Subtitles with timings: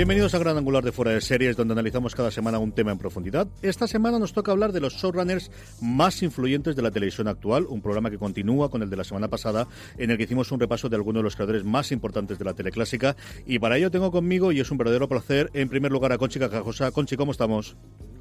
[0.00, 2.96] Bienvenidos a Gran Angular de Fuera de Series, donde analizamos cada semana un tema en
[2.96, 3.46] profundidad.
[3.60, 5.50] Esta semana nos toca hablar de los showrunners
[5.82, 9.28] más influyentes de la televisión actual, un programa que continúa con el de la semana
[9.28, 12.46] pasada, en el que hicimos un repaso de algunos de los creadores más importantes de
[12.46, 13.14] la teleclásica.
[13.44, 16.38] Y para ello tengo conmigo, y es un verdadero placer, en primer lugar a Conchi
[16.38, 16.92] Cajajosa.
[16.92, 17.76] Conchi, ¿cómo estamos?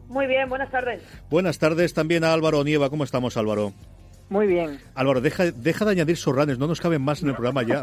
[0.10, 1.02] Muy bien, buenas tardes.
[1.30, 2.90] Buenas tardes también a Álvaro Nieva.
[2.90, 3.72] ¿Cómo estamos, Álvaro?
[4.30, 4.80] Muy bien.
[4.94, 7.82] Álvaro, deja, deja de añadir showrunners, no nos caben más en el programa ya.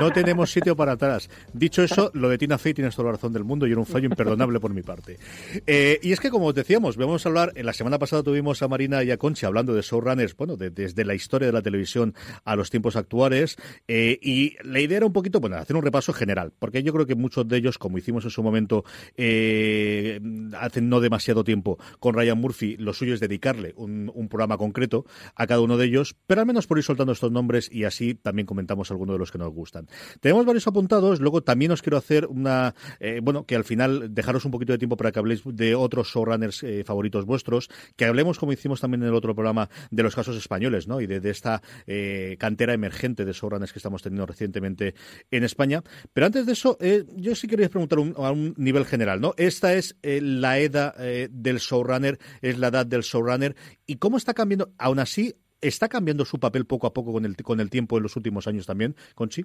[0.00, 1.28] No tenemos sitio para atrás.
[1.52, 3.86] Dicho eso, lo de Tina Fey tienes toda la razón del mundo y era un
[3.86, 5.18] fallo imperdonable por mi parte.
[5.66, 8.68] Eh, y es que, como decíamos, vamos a hablar, en la semana pasada tuvimos a
[8.68, 12.56] Marina y a Concha hablando de showrunners, bueno, desde la historia de la televisión a
[12.56, 13.56] los tiempos actuales.
[13.86, 17.06] Eh, y la idea era un poquito, bueno, hacer un repaso general, porque yo creo
[17.06, 18.84] que muchos de ellos, como hicimos en su momento
[19.16, 20.20] eh,
[20.58, 25.04] hace no demasiado tiempo con Ryan Murphy, lo suyo es dedicarle un, un programa concreto
[25.34, 28.14] a cada uno de ellos, pero al menos por ir soltando estos nombres y así
[28.14, 29.88] también comentamos algunos de los que nos gustan.
[30.20, 34.44] Tenemos varios apuntados, luego también os quiero hacer una, eh, bueno, que al final dejaros
[34.44, 38.38] un poquito de tiempo para que habléis de otros showrunners eh, favoritos vuestros, que hablemos,
[38.38, 41.00] como hicimos también en el otro programa, de los casos españoles, ¿no?
[41.00, 44.94] Y de, esta eh, cantera emergente de showrunners que estamos teniendo recientemente
[45.30, 45.82] en España.
[46.12, 46.76] Pero antes de eso,
[47.16, 49.34] yo sí quería preguntar un, a un nivel general, ¿no?
[49.36, 53.56] Esta es la edad del showrunner, es la edad del showrunner,
[53.86, 57.36] y cómo está cambiando, aún así, ¿Está cambiando su papel poco a poco con el,
[57.36, 59.44] con el tiempo en los últimos años también, Conchi?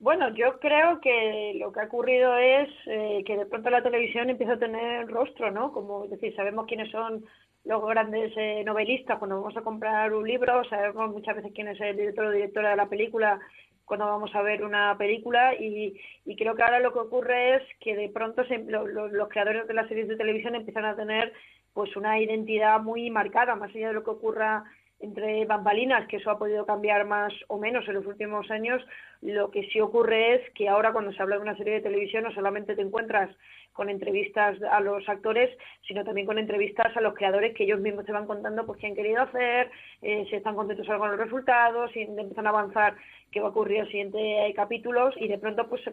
[0.00, 4.28] Bueno, yo creo que lo que ha ocurrido es eh, que de pronto la televisión
[4.28, 5.72] empieza a tener rostro, ¿no?
[5.72, 7.24] Como es decir, sabemos quiénes son
[7.64, 11.80] los grandes eh, novelistas cuando vamos a comprar un libro, sabemos muchas veces quién es
[11.80, 13.38] el director o directora de la película
[13.84, 17.62] cuando vamos a ver una película y, y creo que ahora lo que ocurre es
[17.80, 20.96] que de pronto se, lo, lo, los creadores de las series de televisión empiezan a
[20.96, 21.32] tener
[21.72, 24.64] pues una identidad muy marcada, más allá de lo que ocurra
[25.00, 28.82] entre bambalinas, que eso ha podido cambiar más o menos en los últimos años,
[29.20, 32.24] lo que sí ocurre es que ahora cuando se habla de una serie de televisión
[32.24, 33.30] no solamente te encuentras
[33.72, 35.54] con entrevistas a los actores,
[35.86, 38.86] sino también con entrevistas a los creadores que ellos mismos te van contando pues qué
[38.86, 39.70] han querido hacer,
[40.00, 42.96] eh, si están contentos con los resultados, si empiezan a avanzar
[43.30, 45.92] qué va a ocurrir en los siguientes capítulos y de pronto pues se,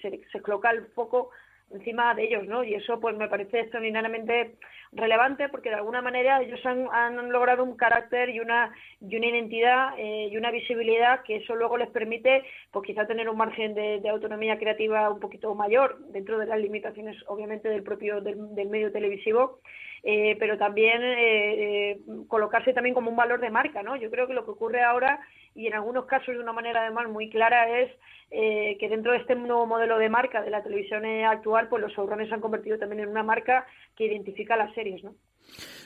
[0.00, 1.30] se, se coloca el foco
[1.70, 2.62] encima de ellos, ¿no?
[2.64, 4.56] Y eso pues me parece extraordinariamente
[4.92, 9.26] relevante porque de alguna manera ellos han, han logrado un carácter y una y una
[9.26, 13.74] identidad eh, y una visibilidad que eso luego les permite pues quizá tener un margen
[13.74, 18.68] de, autonomía creativa un poquito mayor dentro de las limitaciones obviamente del propio del, del
[18.68, 19.58] medio televisivo
[20.06, 23.96] eh, pero también eh, eh, colocarse también como un valor de marca, ¿no?
[23.96, 25.18] Yo creo que lo que ocurre ahora
[25.54, 27.90] y en algunos casos de una manera además muy clara es
[28.30, 31.92] eh, que dentro de este nuevo modelo de marca de la televisión actual, pues los
[31.92, 33.66] showrunners se han convertido también en una marca
[33.96, 35.14] que identifica las series, ¿no?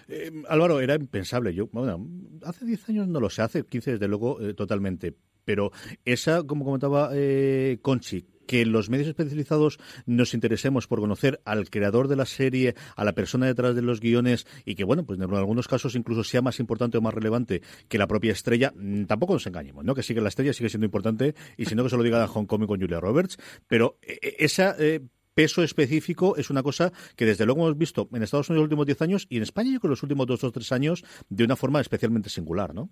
[0.08, 1.54] Eh, Álvaro, era impensable.
[1.54, 2.06] Yo, bueno,
[2.44, 5.14] hace 10 años no lo sé, hace 15 desde luego eh, totalmente.
[5.44, 5.70] Pero
[6.04, 12.08] esa, como comentaba eh, Conchi, que los medios especializados nos interesemos por conocer al creador
[12.08, 15.34] de la serie, a la persona detrás de los guiones y que, bueno, pues en
[15.34, 19.34] algunos casos incluso sea más importante o más relevante que la propia estrella, mm, tampoco
[19.34, 19.94] nos engañemos, ¿no?
[19.94, 22.24] Que sí que la estrella sigue siendo importante y si no que se lo diga
[22.24, 23.36] a Hong Kong con Julia Roberts,
[23.68, 25.00] pero esa eh,
[25.34, 28.86] peso específico es una cosa que desde luego hemos visto en Estados Unidos los últimos
[28.86, 31.54] 10 años y en España yo creo los últimos dos o tres años de una
[31.54, 32.90] forma especialmente singular, ¿no?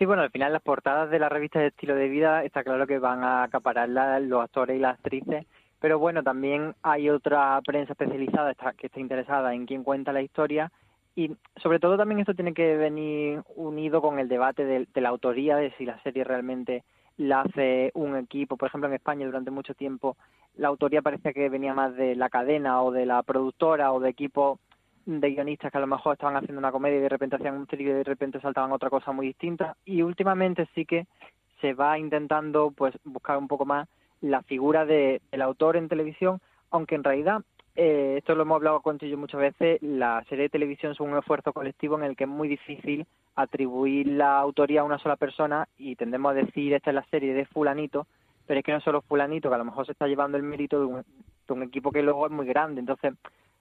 [0.00, 2.86] Sí, bueno, al final las portadas de las revistas de estilo de vida está claro
[2.86, 5.44] que van a acaparar los actores y las actrices,
[5.78, 10.72] pero bueno, también hay otra prensa especializada que está interesada en quién cuenta la historia
[11.14, 15.10] y sobre todo también esto tiene que venir unido con el debate de, de la
[15.10, 16.82] autoría, de si la serie realmente
[17.18, 18.56] la hace un equipo.
[18.56, 20.16] Por ejemplo, en España durante mucho tiempo
[20.56, 24.08] la autoría parecía que venía más de la cadena o de la productora o de
[24.08, 24.60] equipo
[25.18, 27.66] de guionistas que a lo mejor estaban haciendo una comedia y de repente hacían un
[27.66, 31.06] thriller y de repente saltaban otra cosa muy distinta y últimamente sí que
[31.60, 33.88] se va intentando pues buscar un poco más
[34.20, 36.40] la figura de, del autor en televisión
[36.70, 37.42] aunque en realidad
[37.76, 41.16] eh, esto lo hemos hablado con yo muchas veces, la serie de televisión es un
[41.16, 43.06] esfuerzo colectivo en el que es muy difícil
[43.36, 47.32] atribuir la autoría a una sola persona y tendemos a decir esta es la serie
[47.32, 48.06] de fulanito,
[48.46, 50.80] pero es que no solo fulanito, que a lo mejor se está llevando el mérito
[50.80, 51.02] de
[51.54, 52.80] un equipo que luego es muy grande.
[52.80, 53.14] Entonces,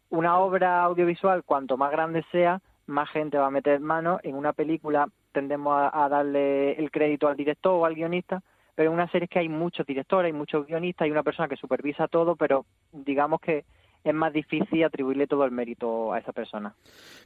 [0.10, 4.20] una obra audiovisual, cuanto más grande sea, más gente va a meter mano.
[4.24, 8.42] En una película tendemos a, a darle el crédito al director o al guionista,
[8.76, 11.48] pero en una serie es que hay muchos directores, hay muchos guionistas, hay una persona
[11.48, 13.66] que supervisa todo, pero digamos que
[14.04, 16.74] es más difícil atribuirle todo el mérito a esa persona.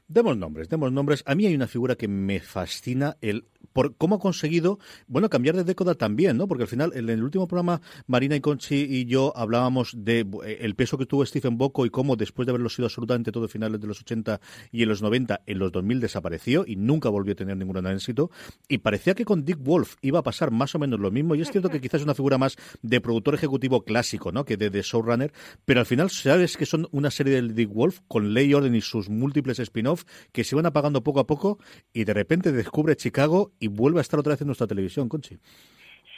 [0.07, 1.23] Demos nombres, demos nombres.
[1.25, 5.55] A mí hay una figura que me fascina, el por cómo ha conseguido, bueno, cambiar
[5.55, 6.47] de década también, ¿no?
[6.47, 10.57] Porque al final, en el último programa, Marina y Conchi y yo hablábamos de eh,
[10.61, 13.81] el peso que tuvo Stephen Bocco y cómo después de haberlo sido absolutamente todo finales
[13.81, 14.39] de los 80
[14.71, 18.29] y en los 90, en los 2000 desapareció y nunca volvió a tener ningún éxito.
[18.67, 21.35] Y parecía que con Dick Wolf iba a pasar más o menos lo mismo.
[21.35, 24.45] Y es cierto que quizás es una figura más de productor ejecutivo clásico, ¿no?
[24.45, 25.33] Que de, de showrunner.
[25.65, 28.81] Pero al final, sabes que son una serie de Dick Wolf con Ley Orden y
[28.81, 31.57] sus múltiples spin-off que se van apagando poco a poco
[31.93, 35.37] y de repente descubre Chicago y vuelve a estar otra vez en nuestra televisión, Conchi.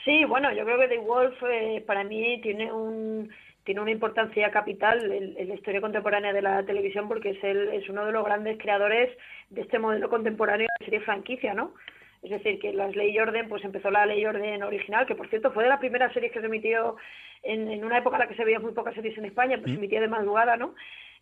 [0.04, 3.30] Sí, bueno, yo creo que The Wolf eh, para mí tiene un
[3.64, 7.90] tiene una importancia capital en, la historia contemporánea de la televisión porque es el, es
[7.90, 9.10] uno de los grandes creadores
[9.50, 11.74] de este modelo contemporáneo de serie franquicia, ¿no?
[12.26, 15.52] Es decir, que las Ley Orden, pues empezó la Ley Orden original, que por cierto
[15.52, 16.98] fue de las primeras series que se emitió
[17.44, 19.72] en, en una época en la que se veían muy pocas series en España, pues
[19.72, 20.74] se emitía de madrugada, ¿no?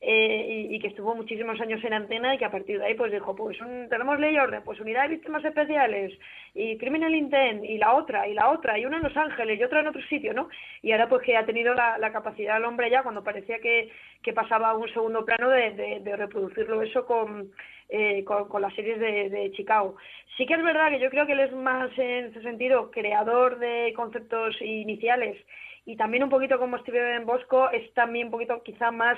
[0.05, 2.93] eh, y, y, que estuvo muchísimos años en antena y que a partir de ahí
[2.93, 6.11] pues dijo, pues un, tenemos ley y orden, pues unidad de víctimas especiales
[6.53, 9.63] y criminal intent y la otra y la otra y una en Los Ángeles y
[9.63, 10.49] otra en otro sitio, ¿no?
[10.81, 13.91] Y ahora pues que ha tenido la, la capacidad el hombre ya cuando parecía que,
[14.21, 17.51] que pasaba a un segundo plano de, de, de reproducirlo eso con,
[17.89, 19.95] eh, con, las series de, de, Chicago.
[20.37, 23.59] Sí que es verdad que yo creo que él es más en ese sentido creador
[23.59, 25.37] de conceptos iniciales
[25.85, 29.17] y también un poquito como Steven Bosco es también un poquito quizá más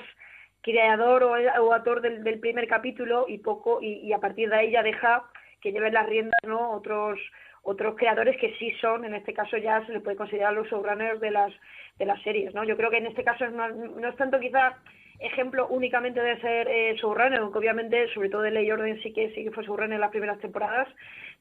[0.62, 4.82] creador o, o autor del, primer capítulo y poco y, a partir de ahí ya
[4.82, 5.22] deja
[5.60, 7.20] que lleven las riendas no otros
[7.62, 11.20] otros creadores que sí son en este caso ya se les puede considerar los showrunners
[11.20, 11.52] de las
[11.98, 14.76] de las series no yo creo que en este caso no, no es tanto quizá
[15.18, 19.44] ejemplo únicamente de ser eh, aunque obviamente, sobre todo de Ley Orden sí que sí
[19.44, 20.88] que fue showrunner en las primeras temporadas,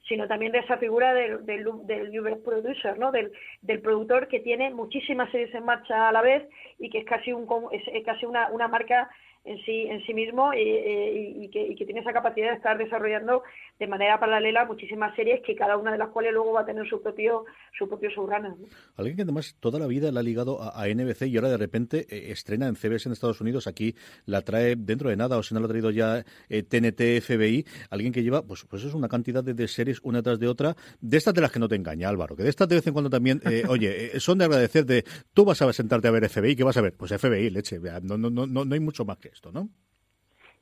[0.08, 3.12] sino también de esa figura del, del, del Producer, ¿no?
[3.12, 3.32] Del,
[3.62, 6.48] del productor que tiene muchísimas series en marcha a la vez
[6.80, 9.10] y que es casi un es casi una, una marca
[9.46, 12.56] en sí en sí mismo y, y, y, que, y, que, tiene esa capacidad de
[12.56, 13.44] estar desarrollando
[13.80, 16.88] de manera paralela muchísimas series que cada una de las cuales luego va a tener
[16.90, 17.46] su propio
[17.78, 18.52] su propio showrunner.
[18.58, 18.68] ¿no?
[18.98, 21.58] Alguien que además toda la vida la ha ligado a, a NBC y ahora de
[21.58, 23.96] repente eh, estrena en CBS en Estados Unidos, aquí
[24.26, 27.66] la trae dentro de nada o si no la ha traído ya eh, TNT, FBI,
[27.92, 30.76] alguien que lleva pues pues es una cantidad de, de, series una tras de otra,
[31.00, 32.94] de estas de las que no te engaña Álvaro, que de estas de vez en
[32.94, 36.56] cuando también, eh, oye, son de agradecer de tú vas a sentarte a ver FBI,
[36.56, 36.94] ¿qué vas a ver?
[36.94, 39.70] Pues FBI, leche, no, no, no, no hay mucho más que ¿no?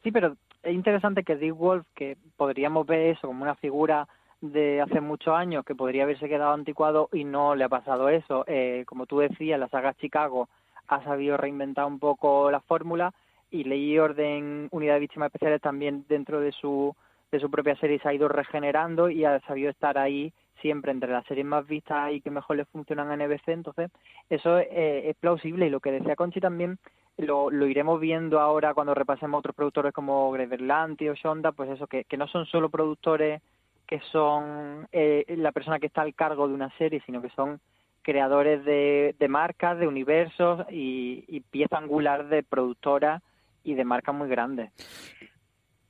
[0.04, 4.08] Sí, pero es interesante que Dick Wolf, que podríamos ver eso como una figura
[4.42, 8.44] de hace muchos años que podría haberse quedado anticuado y no le ha pasado eso.
[8.48, 10.50] Eh, como tú decías, la saga Chicago
[10.88, 13.14] ha sabido reinventar un poco la fórmula
[13.50, 16.96] y Ley Orden Unidad de Víctimas Especiales también dentro de su
[17.31, 20.31] de su propia serie se ha ido regenerando y ha sabido estar ahí
[20.63, 23.92] siempre entre las series más vistas y que mejor le funcionan a NBC, entonces
[24.30, 26.80] eso eh, es plausible y lo que decía Conchi también
[27.18, 31.85] lo, lo, iremos viendo ahora cuando repasemos otros productores como Greverlanti o Shonda, pues eso,
[31.85, 33.42] que, que no son solo productores
[33.85, 37.59] que son eh, la persona que está al cargo de una serie, sino que son
[38.02, 43.21] creadores de, de marcas, de universos y, y pieza angular de productoras
[43.64, 44.71] y de marcas muy grandes.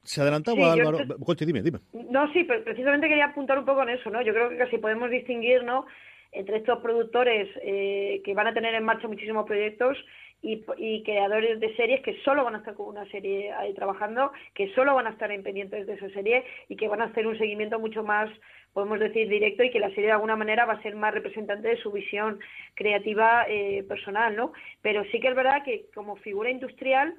[0.04, 1.00] Se adelantaba sí, Álvaro.
[1.26, 1.80] Coche, dime, dime.
[1.94, 4.22] No, sí, pero precisamente quería apuntar un poco en eso, ¿no?
[4.22, 5.86] Yo creo que casi podemos distinguir, ¿no?
[6.32, 9.98] Entre estos productores eh, que van a tener en marcha muchísimos proyectos
[10.42, 14.34] y, y, creadores de series que solo van a estar con una serie ahí trabajando,
[14.54, 17.26] que solo van a estar en pendientes de esa serie y que van a hacer
[17.26, 18.30] un seguimiento mucho más,
[18.74, 21.70] podemos decir, directo y que la serie de alguna manera va a ser más representante
[21.70, 22.40] de su visión
[22.74, 24.52] creativa eh, personal, ¿no?
[24.82, 27.16] Pero sí que es verdad que como figura industrial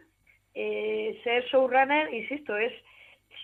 [0.55, 2.73] eh, ser showrunner, insisto, es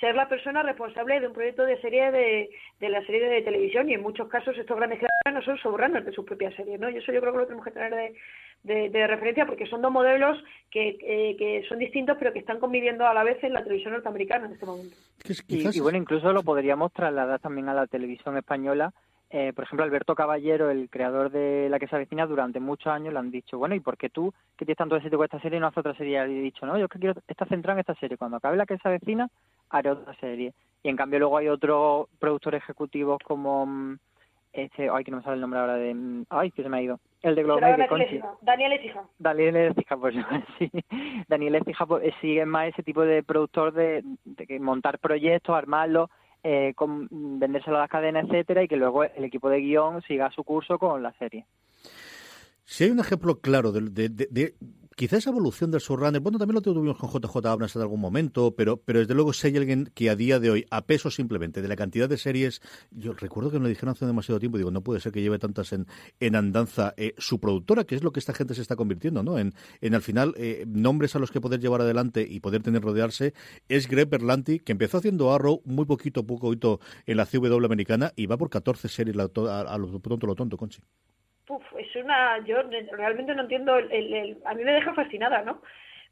[0.01, 2.51] ser la persona responsable de un proyecto de serie de,
[2.81, 6.07] de la serie de televisión y en muchos casos estos grandes creadores no son showrunners
[6.07, 6.89] de su propia serie, ¿no?
[6.89, 8.15] Y eso yo creo que lo tenemos que tener de,
[8.63, 12.61] de, de referencia porque son dos modelos que, eh, que, son distintos pero que están
[12.61, 14.97] conviviendo a la vez en la televisión norteamericana en este momento.
[15.49, 18.95] Y, y bueno, incluso lo podríamos trasladar también a la televisión española
[19.31, 23.13] eh, por ejemplo, Alberto Caballero, el creador de La que se avecina, durante muchos años
[23.13, 25.61] le han dicho, bueno, ¿y por qué tú, que tienes tanto éxito con esta serie,
[25.61, 26.19] no haces otra serie?
[26.29, 28.17] Y he dicho, no, yo es que quiero estar centrado en esta serie.
[28.17, 29.29] Cuando acabe La que se avecina,
[29.71, 30.53] haré otra serie.
[30.83, 33.99] Y en cambio luego hay otros productores ejecutivos como
[34.53, 36.79] este, ay, que no me sale el nombre ahora de, mm, ay, que se me
[36.79, 38.03] ha ido, el de Globo Daniel.
[38.03, 38.35] Ecija.
[38.41, 39.03] Daniel Ecija.
[39.19, 40.15] Daniel Ecija, pues
[40.59, 40.71] sí.
[41.29, 46.11] Daniel Ecija pues, sigue más ese tipo de productor de, de montar proyectos, armarlos,
[46.43, 50.31] eh, con, vendérselo a las cadenas, etcétera, y que luego el equipo de guion siga
[50.31, 51.47] su curso con la serie.
[52.71, 54.55] Si hay un ejemplo claro de, de, de, de
[54.95, 58.55] quizá esa evolución del showrunner, bueno, también lo tuvimos con JJ Abrams en algún momento,
[58.55, 61.63] pero, pero desde luego si hay alguien que a día de hoy, a peso simplemente
[61.63, 62.63] de la cantidad de series,
[62.93, 65.41] yo recuerdo que me lo dijeron hace demasiado tiempo, digo, no puede ser que lleve
[65.41, 65.89] tantas en,
[66.21, 69.37] en andanza eh, su productora, que es lo que esta gente se está convirtiendo, ¿no?
[69.37, 72.83] En, en al final, eh, nombres a los que poder llevar adelante y poder tener
[72.83, 73.35] rodearse,
[73.69, 78.27] es Greg Berlanti, que empezó haciendo Arrow muy poquito, poquito en la CW americana y
[78.27, 80.81] va por 14 series a, a, lo pronto lo tonto, Conchi.
[81.51, 82.39] Uf, es una.
[82.45, 83.77] Yo realmente no entiendo.
[83.77, 85.61] El, el, el, a mí me deja fascinada, ¿no?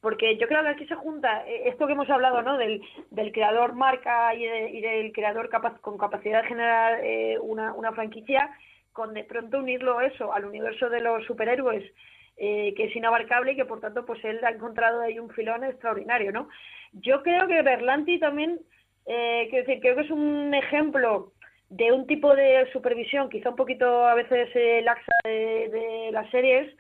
[0.01, 2.57] Porque yo creo que aquí se junta eh, esto que hemos hablado, ¿no?
[2.59, 5.49] Del, del creador marca y, de, y del creador
[5.81, 8.51] con capacidad de generar eh, una, una franquicia,
[8.93, 11.85] con de pronto unirlo eso al universo de los superhéroes,
[12.37, 15.63] eh, que es inabarcable y que por tanto, pues él ha encontrado ahí un filón
[15.63, 16.49] extraordinario, ¿no?
[16.93, 18.59] Yo creo que Berlanti también,
[19.07, 21.33] eh, quiero decir, creo que es un ejemplo
[21.71, 26.31] de un tipo de supervisión quizá un poquito a veces eh, laxa de, de, las
[26.31, 26.75] series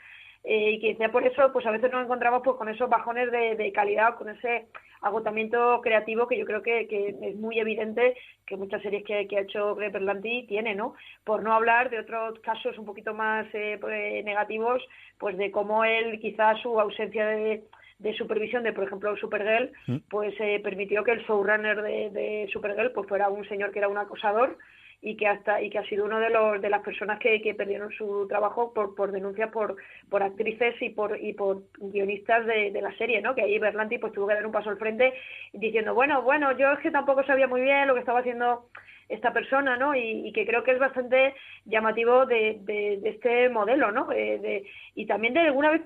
[0.44, 3.56] eh, y quizá por eso pues a veces nos encontramos pues con esos bajones de,
[3.56, 4.66] de calidad con ese
[5.00, 8.16] agotamiento creativo que yo creo que, que es muy evidente
[8.46, 10.94] que muchas series que, que ha hecho Greg Berlanti tiene, ¿no?
[11.24, 14.82] Por no hablar de otros casos un poquito más eh, pues, negativos,
[15.18, 17.64] pues de cómo él quizá su ausencia de
[17.98, 19.72] de supervisión de, por ejemplo, Supergirl,
[20.08, 23.88] pues eh, permitió que el showrunner de, de Supergirl pues fuera un señor que era
[23.88, 24.56] un acosador
[25.00, 27.54] y que hasta y que ha sido uno de los de las personas que, que
[27.54, 29.76] perdieron su trabajo por por denuncias por
[30.10, 33.98] por actrices y por y por guionistas de, de la serie no que ahí Berlanti
[33.98, 35.14] pues tuvo que dar un paso al frente
[35.52, 38.70] diciendo bueno bueno yo es que tampoco sabía muy bien lo que estaba haciendo
[39.08, 39.94] esta persona, ¿no?
[39.94, 44.12] Y, y, que creo que es bastante llamativo de, de, de este modelo, ¿no?
[44.12, 45.82] Eh, de, y también de alguna vez,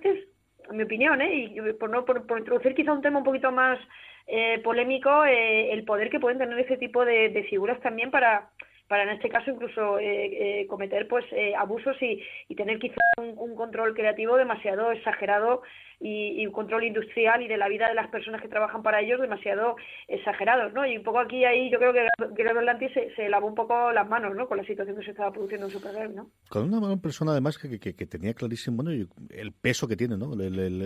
[0.70, 1.50] mi opinión, ¿eh?
[1.54, 3.78] Y por, no, por, por introducir quizá un tema un poquito más
[4.26, 8.50] eh, polémico, eh, el poder que pueden tener ese tipo de, figuras también para
[8.88, 13.00] para en este caso incluso eh, eh, cometer pues eh, abusos y, y, tener quizá
[13.16, 15.62] un, control creativo demasiado exagerado
[16.02, 19.20] y, un control industrial y de la vida de las personas que trabajan para ellos
[19.20, 19.76] demasiado
[20.08, 20.84] exagerados, ¿no?
[20.84, 24.08] Y un poco aquí ahí yo creo que Greg Berlanti se, lavó un poco las
[24.08, 24.48] manos, ¿no?
[24.48, 26.30] Con la situación que se estaba produciendo en Supergirl, ¿no?
[26.48, 28.90] Con una persona además que, que, tenía clarísimo, bueno,
[29.30, 30.32] el peso que tiene, ¿no?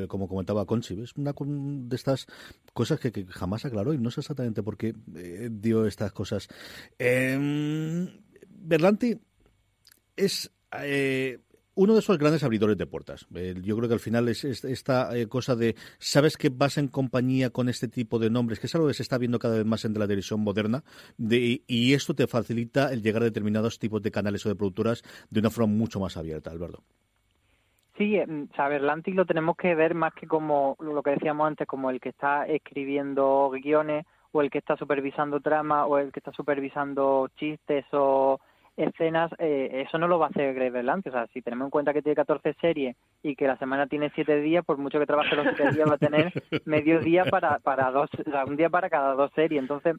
[0.09, 2.27] Como comentaba Conchi, es una de estas
[2.75, 6.49] cosas que, jamás aclaró y no sé exactamente por qué eh, dio estas cosas.
[6.99, 8.07] Eh,
[8.49, 9.19] Berlanti
[10.17, 11.39] es eh,
[11.77, 13.27] uno de esos grandes abridores de puertas.
[13.31, 16.89] Yo creo que al final es, es esta eh, cosa de, sabes que vas en
[16.89, 19.67] compañía con este tipo de nombres, que es algo que se está viendo cada vez
[19.67, 20.83] más en la televisión moderna,
[21.19, 25.03] de, y esto te facilita el llegar a determinados tipos de canales o de productoras
[25.31, 26.83] de una forma mucho más abierta, Alberto.
[27.99, 31.67] Sí, o sea, Berlanti lo tenemos que ver más que como lo que decíamos antes,
[31.67, 36.21] como el que está escribiendo guiones o el que está supervisando trama o el que
[36.21, 38.39] está supervisando chistes o
[38.77, 41.09] escenas, eh, eso no lo va a hacer Greg Berlanti.
[41.09, 44.11] O sea, si tenemos en cuenta que tiene 14 series y que la semana tiene
[44.15, 46.33] 7 días, por mucho que trabaje los 7 días, va a tener
[46.65, 49.61] medio día para, para dos, o sea, un día para cada dos series.
[49.61, 49.97] Entonces,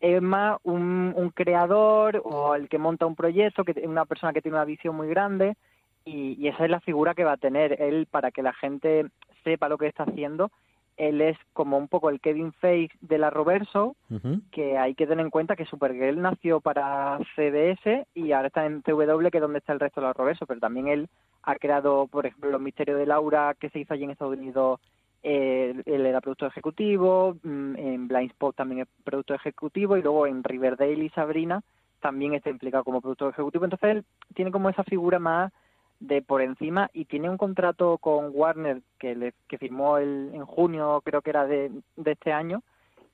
[0.00, 4.42] es más un, un creador o el que monta un proyecto, que una persona que
[4.42, 5.56] tiene una visión muy grande
[6.04, 9.06] y, y esa es la figura que va a tener él para que la gente
[9.42, 10.50] sepa lo que está haciendo
[10.96, 14.40] él es como un poco el Kevin Feige de la Roverso, uh -huh.
[14.50, 18.82] que hay que tener en cuenta que Supergirl nació para CBS y ahora está en
[18.82, 21.08] CW, que es donde está el resto de la Roverso, pero también él
[21.42, 24.80] ha creado, por ejemplo, Los Misterios de Laura, que se hizo allí en Estados Unidos,
[25.22, 30.42] eh, él era productor ejecutivo, en Blind Spot también es productor ejecutivo, y luego en
[30.42, 31.62] Riverdale y Sabrina
[32.00, 35.52] también está implicado como productor ejecutivo, entonces él tiene como esa figura más
[36.00, 40.44] de por encima y tiene un contrato con Warner que le, que firmó el, en
[40.44, 41.70] junio creo que era de,
[42.04, 42.62] este año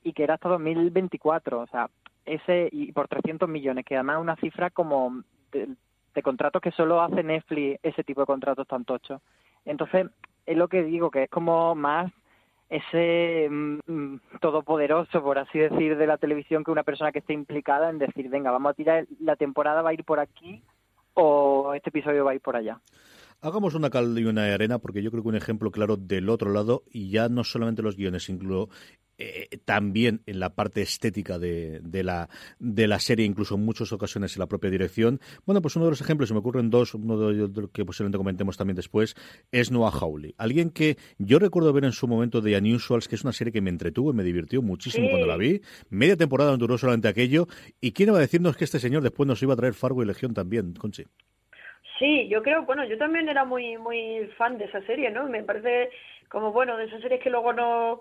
[0.02, 1.88] y que era hasta 2024 o sea
[2.24, 5.22] ese y por 300 millones que además es una cifra como
[5.52, 9.20] de, contratos que solo hace Netflix ese tipo de contratos tan tochos.
[9.64, 10.08] Entonces
[10.46, 12.12] es lo que digo que es como más
[12.68, 17.90] ese mm, todopoderoso, por así decir, de la televisión que una persona que esté implicada
[17.90, 20.62] en decir, venga, vamos a tirar, la temporada va a ir por aquí
[21.14, 22.80] o este episodio va a ir por allá.
[23.40, 26.52] Hagamos una cal y una arena, porque yo creo que un ejemplo claro del otro
[26.52, 28.68] lado, y ya no solamente los guiones, incluso
[29.18, 32.28] eh, también en la parte estética de, de, la,
[32.58, 35.20] de la serie, incluso en muchas ocasiones en la propia dirección.
[35.46, 38.18] Bueno, pues uno de los ejemplos, se me ocurren dos, uno de los que posiblemente
[38.18, 39.14] comentemos también después,
[39.50, 40.34] es Noah Hawley.
[40.38, 43.60] Alguien que yo recuerdo ver en su momento de Unusuals, que es una serie que
[43.60, 45.60] me entretuvo y me divirtió muchísimo cuando la vi.
[45.90, 47.46] Media temporada duró solamente aquello.
[47.80, 50.06] ¿Y quién iba a decirnos que este señor después nos iba a traer Fargo y
[50.06, 51.04] Legión también, Conchi?
[51.98, 55.28] Sí, yo creo, bueno, yo también era muy muy fan de esa serie, ¿no?
[55.28, 55.90] Me parece
[56.28, 58.00] como, bueno, de esas series que luego no,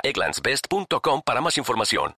[0.03, 2.13] egglandsbest.com para más información.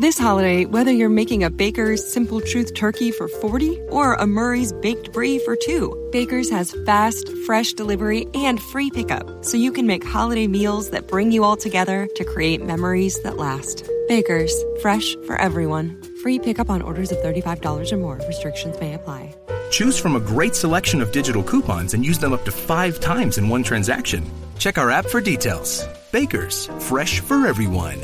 [0.00, 4.72] This holiday, whether you're making a Baker's Simple Truth turkey for 40 or a Murray's
[4.72, 9.88] Baked Brie for 2, Baker's has fast, fresh delivery and free pickup, so you can
[9.88, 13.90] make holiday meals that bring you all together to create memories that last.
[14.06, 16.00] Baker's, fresh for everyone.
[16.22, 18.20] Free pickup on orders of $35 or more.
[18.26, 19.34] Restrictions may apply.
[19.70, 23.38] Choose from a great selection of digital coupons and use them up to five times
[23.38, 24.24] in one transaction.
[24.58, 25.86] Check our app for details.
[26.10, 27.98] Bakers, fresh for everyone.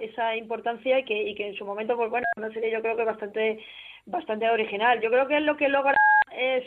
[0.00, 2.96] Esa importancia y que, y que en su momento, pues bueno, una serie yo creo
[2.96, 3.60] que bastante,
[4.06, 5.00] bastante original.
[5.00, 5.94] Yo creo que lo que logra
[6.36, 6.64] es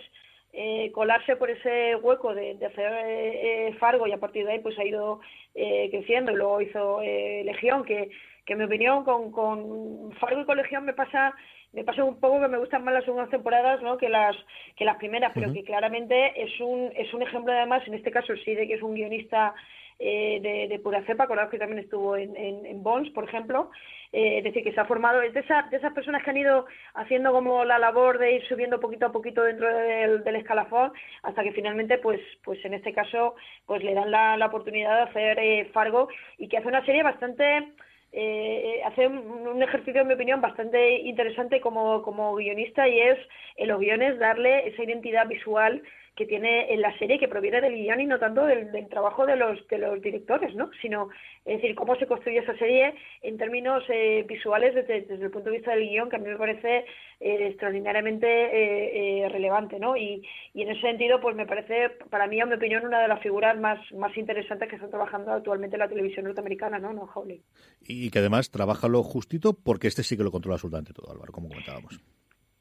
[0.54, 4.54] eh, colarse por ese hueco de, de hacer eh, eh, Fargo y a partir de
[4.54, 5.20] ahí pues ha ido
[5.54, 8.10] eh, creciendo y luego hizo eh, Legión, que,
[8.46, 11.34] que en mi opinión con, con Fargo y con Legión me pasa
[11.74, 13.98] me pasa un poco que me gustan más las segundas temporadas ¿no?
[13.98, 14.36] que las
[14.78, 18.34] que las primeras, pero que claramente es un es un ejemplo además, en este caso
[18.44, 19.54] sí, de que es un guionista
[19.98, 23.72] eh, de, de, pura cepa, acordad que también estuvo en, en, en Bones, por ejemplo,
[24.12, 26.38] eh, es decir, que se ha formado, es de, esa, de esas personas que han
[26.38, 30.92] ido haciendo como la labor de ir subiendo poquito a poquito dentro del, del escalafón,
[31.24, 33.36] hasta que finalmente, pues, pues en este caso,
[33.66, 37.02] pues le dan la, la oportunidad de hacer eh, Fargo y que hace una serie
[37.02, 37.72] bastante
[38.18, 43.18] eh, hace un, un, ejercicio, en mi opinión, bastante interesante como, como guionista y es
[43.58, 45.84] en los guiones darle esa identidad visual
[46.16, 49.36] que tiene en la serie que proviene del guion y no tanto del, trabajo de
[49.36, 50.72] los, de los directores, ¿no?
[50.82, 51.10] Sino,
[51.44, 55.58] es decir, cómo se construye esa serie en términos eh, visuales desde, el punto de
[55.58, 56.86] vista del guion, que a mí me parece
[57.20, 59.98] eh, extraordinariamente eh, relevante, ¿no?
[59.98, 63.10] Y, y, en ese sentido, pues me parece, para mí, en mi opinión, una de
[63.10, 66.94] las figuras más, más interesantes que están trabajando actualmente en la televisión norteamericana, ¿no?
[66.94, 67.42] No, Howley.
[67.82, 71.34] Y que además trabaja lo justito porque este sí que lo controla absolutamente todo, Álvaro,
[71.34, 72.00] como comentábamos.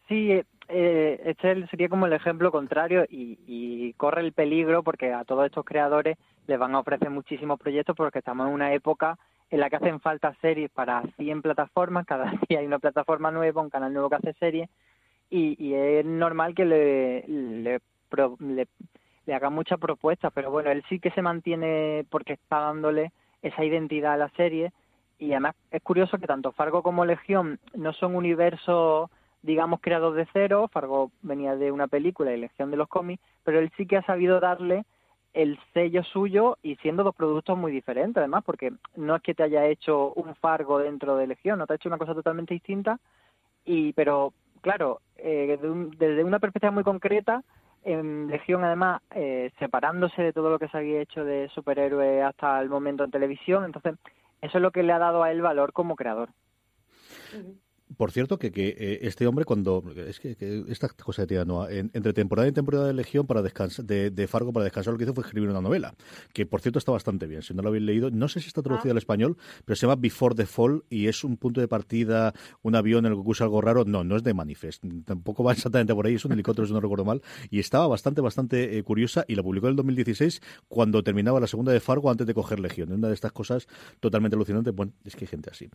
[0.08, 5.24] Sí, eh, este sería como el ejemplo contrario y, y, corre el peligro porque a
[5.24, 9.18] todos estos creadores les van a ofrecer muchísimos proyectos porque estamos en una época
[9.50, 13.62] en la que hacen falta series para 100 plataformas, cada día hay una plataforma nueva,
[13.62, 14.68] un canal nuevo que hace series
[15.30, 17.80] y, y es normal que le, le,
[18.40, 18.68] le,
[19.26, 23.12] le hagan muchas propuestas, pero bueno, él sí que se mantiene porque está dándole
[23.42, 24.72] esa identidad a la serie
[25.18, 29.10] y además es curioso que tanto Fargo como Legión no son universos
[29.44, 30.68] digamos, creados de cero.
[30.72, 34.02] Fargo venía de una película y Legión de los cómics, pero él sí que ha
[34.02, 34.84] sabido darle
[35.34, 39.42] el sello suyo y siendo dos productos muy diferentes, además, porque no es que te
[39.42, 42.98] haya hecho un Fargo dentro de Legión, no te ha hecho una cosa totalmente distinta,
[43.64, 47.42] y pero claro, eh, de un, desde una perspectiva muy concreta,
[47.82, 52.60] en Legión además eh, separándose de todo lo que se había hecho de superhéroe hasta
[52.60, 53.96] el momento en televisión, entonces
[54.40, 56.30] eso es lo que le ha dado a él valor como creador.
[57.96, 59.82] Por cierto, que, que eh, este hombre cuando...
[59.96, 63.42] Es que, que esta cosa de no, en, entre temporada y temporada de Legión para
[63.42, 65.94] descansar, de, de, Fargo para descansar lo que hizo fue escribir una novela,
[66.32, 67.42] que por cierto está bastante bien.
[67.42, 68.92] Si no lo habéis leído, no sé si está traducida ah.
[68.92, 72.74] al español, pero se llama Before the Fall y es un punto de partida, un
[72.74, 73.84] avión en el que ocurre algo raro.
[73.84, 74.84] No, no es de Manifest.
[75.04, 77.22] Tampoco va exactamente por ahí, es un helicóptero, si no recuerdo mal.
[77.50, 81.46] Y estaba bastante, bastante eh, curiosa y la publicó en el 2016 cuando terminaba la
[81.46, 82.92] segunda de Fargo antes de coger Legión.
[82.92, 83.66] Una de estas cosas
[84.00, 84.74] totalmente alucinantes.
[84.74, 85.68] Bueno, es que hay gente así.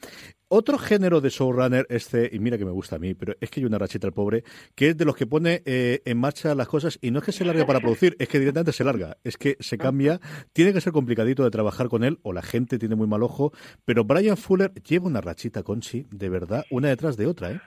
[0.48, 3.66] Otro género de showrunner, y mira que me gusta a mí, pero es que hay
[3.66, 4.44] una rachita el pobre,
[4.76, 7.32] que es de los que pone eh, en marcha las cosas y no es que
[7.32, 10.20] se largue para producir, es que directamente se larga, es que se cambia,
[10.54, 13.52] tiene que ser complicadito de trabajar con él o la gente tiene muy mal ojo,
[13.86, 17.60] pero Brian Fuller lleva una rachita, Conchi, de verdad, una detrás de otra, ¿eh?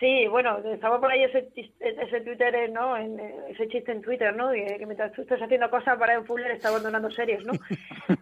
[0.00, 2.96] Sí, bueno, estaba por ahí ese, ese Twitter, ¿no?
[2.96, 4.50] En, ese chiste en Twitter, ¿no?
[4.50, 7.52] Que, que mientras tú estás haciendo cosas, Brian Fuller está abandonando series, ¿no?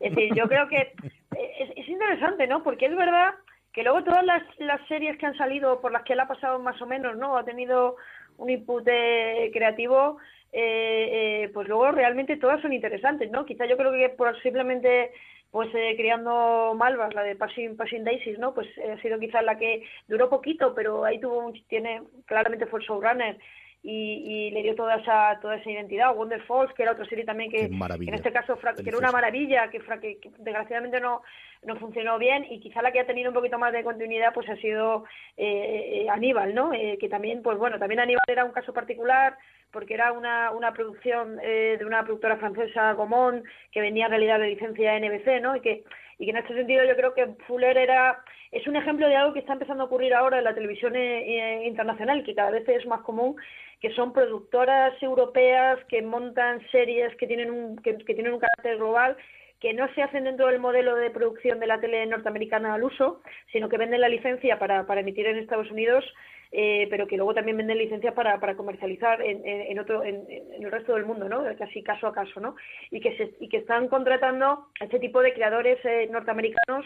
[0.00, 0.92] Es decir, yo creo que
[1.32, 2.62] es, es interesante, ¿no?
[2.62, 3.34] Porque es verdad
[3.72, 6.58] que luego todas las, las series que han salido por las que él ha pasado
[6.58, 7.36] más o menos, ¿no?
[7.36, 7.96] Ha tenido
[8.36, 10.18] un input eh, creativo,
[10.52, 13.46] eh, eh, pues luego realmente todas son interesantes, ¿no?
[13.46, 15.12] Quizá yo creo que por simplemente
[15.52, 18.54] pues eh, criando malvas, la de Passing, Passing Daisies, ¿no?
[18.54, 22.80] Pues eh, ha sido quizás la que duró poquito, pero ahí tuvo tiene claramente fue
[22.80, 23.38] showrunner
[23.82, 23.90] y,
[24.24, 26.14] y, le dio toda esa toda esa identidad.
[26.14, 29.70] Wonder Falls, que era otra serie también que, en este caso que era una maravilla,
[29.70, 31.22] que, que, que, desgraciadamente no,
[31.64, 34.48] no funcionó bien y quizá la que ha tenido un poquito más de continuidad pues
[34.48, 35.04] ha sido
[35.36, 36.72] eh, eh Aníbal, ¿no?
[36.72, 39.36] Eh, que también, pues bueno, también Aníbal era un caso particular
[39.72, 44.38] porque era una, una producción eh, de una productora francesa, Gaumont, que venía en realidad
[44.38, 45.56] de licencia NBC, ¿no?
[45.56, 45.82] Y que,
[46.18, 49.32] y que en este sentido yo creo que Fuller era es un ejemplo de algo
[49.32, 52.86] que está empezando a ocurrir ahora en la televisión eh, internacional, que cada vez es
[52.86, 53.34] más común,
[53.82, 59.16] que son productoras europeas que montan series que tienen un, que, tienen un carácter global
[59.60, 63.22] que no se hacen dentro del modelo de producción de la tele norteamericana al uso,
[63.50, 66.04] sino que venden la licencia para, para emitir en Estados Unidos,
[66.52, 70.70] eh, pero que luego también venden licencias para, para comercializar en, en, otro, en, el
[70.70, 71.44] resto del mundo, ¿no?
[71.56, 72.54] casi caso a caso, ¿no?
[72.90, 76.84] y que, se, y que están contratando a este tipo de creadores eh, norteamericanos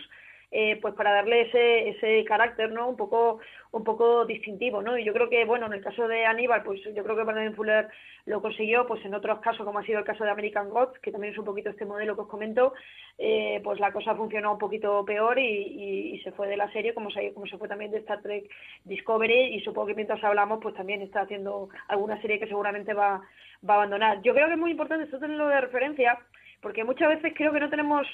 [0.50, 3.40] eh, pues para darle ese, ese carácter no un poco
[3.72, 6.80] un poco distintivo no y yo creo que bueno en el caso de Aníbal pues
[6.94, 7.88] yo creo que Brandon Fuller
[8.26, 11.12] lo consiguió pues en otros casos como ha sido el caso de American Gods que
[11.12, 12.74] también es un poquito este modelo que os comento
[13.18, 16.94] eh, pues la cosa funcionó un poquito peor y, y, se fue de la serie
[16.94, 18.48] como se como se fue también de Star Trek
[18.84, 23.20] Discovery y supongo que mientras hablamos pues también está haciendo alguna serie que seguramente va
[23.68, 24.22] va a abandonar.
[24.22, 26.18] Yo creo que es muy importante esto tenerlo de referencia
[26.60, 28.06] porque muchas veces creo que no tenemos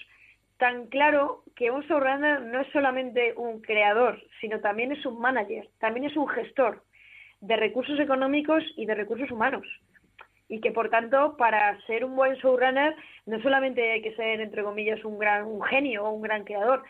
[0.62, 5.68] tan claro que un showrunner no es solamente un creador, sino también es un manager,
[5.81, 6.85] también es un gestor
[7.40, 9.66] de recursos económicos y de recursos humanos.
[10.48, 12.94] Y que por tanto, para ser un buen showrunner,
[13.27, 16.85] no solamente hay que ser, entre comillas, un gran un genio o un gran creador,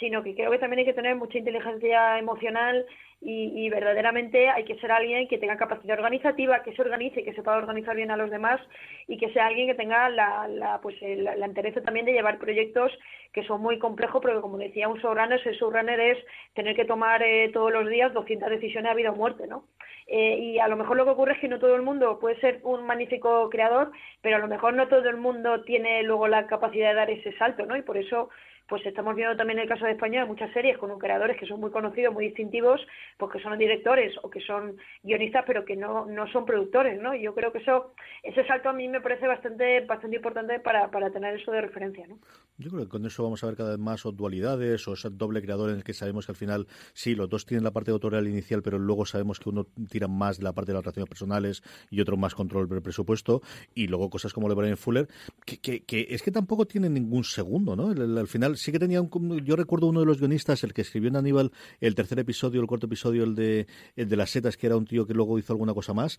[0.00, 2.86] sino que creo que también hay que tener mucha inteligencia emocional
[3.20, 7.56] y, verdaderamente hay que ser alguien que tenga capacidad organizativa, que se organice, que sepa
[7.56, 8.60] organizar bien a los demás
[9.08, 11.52] y que sea alguien que tenga la, la pues la,
[11.84, 12.92] también de llevar proyectos
[13.38, 16.18] que son muy complejos, porque como decía un showrunner, el showrunner es
[16.54, 19.64] tener que tomar eh, todos los días 200 decisiones a vida o muerte, ¿no?
[20.08, 22.40] Eh, y a lo mejor lo que ocurre es que no todo el mundo puede
[22.40, 26.46] ser un magnífico creador, pero a lo mejor no todo el mundo tiene luego la
[26.46, 27.76] capacidad de dar ese salto, ¿no?
[27.76, 28.30] Y por eso
[28.68, 31.70] pues estamos viendo también el caso de España muchas series con creadores que son muy
[31.70, 32.80] conocidos, muy distintivos,
[33.16, 37.14] porque son directores o que son guionistas, pero que no, no son productores, ¿no?
[37.14, 40.90] Y yo creo que eso, ese salto a mí me parece bastante, bastante importante para,
[40.90, 42.18] para tener eso de referencia, ¿no?
[42.58, 45.08] Yo creo que con eso vamos a ver cada vez más o dualidades o ese
[45.10, 47.90] doble creador en el que sabemos que al final, sí, los dos tienen la parte
[47.90, 51.08] autorial inicial, pero luego sabemos que uno tira más de la parte de las relaciones
[51.08, 53.40] personales y otro más control del presupuesto,
[53.74, 55.08] y luego cosas como de Fuller,
[55.46, 57.88] que, que, que, es que tampoco tienen ningún segundo, ¿no?
[57.90, 61.08] al final sí que tenía un, yo recuerdo uno de los guionistas, el que escribió
[61.08, 63.66] en Aníbal el tercer episodio, el cuarto episodio, el de,
[63.96, 66.18] el de las setas, que era un tío que luego hizo alguna cosa más.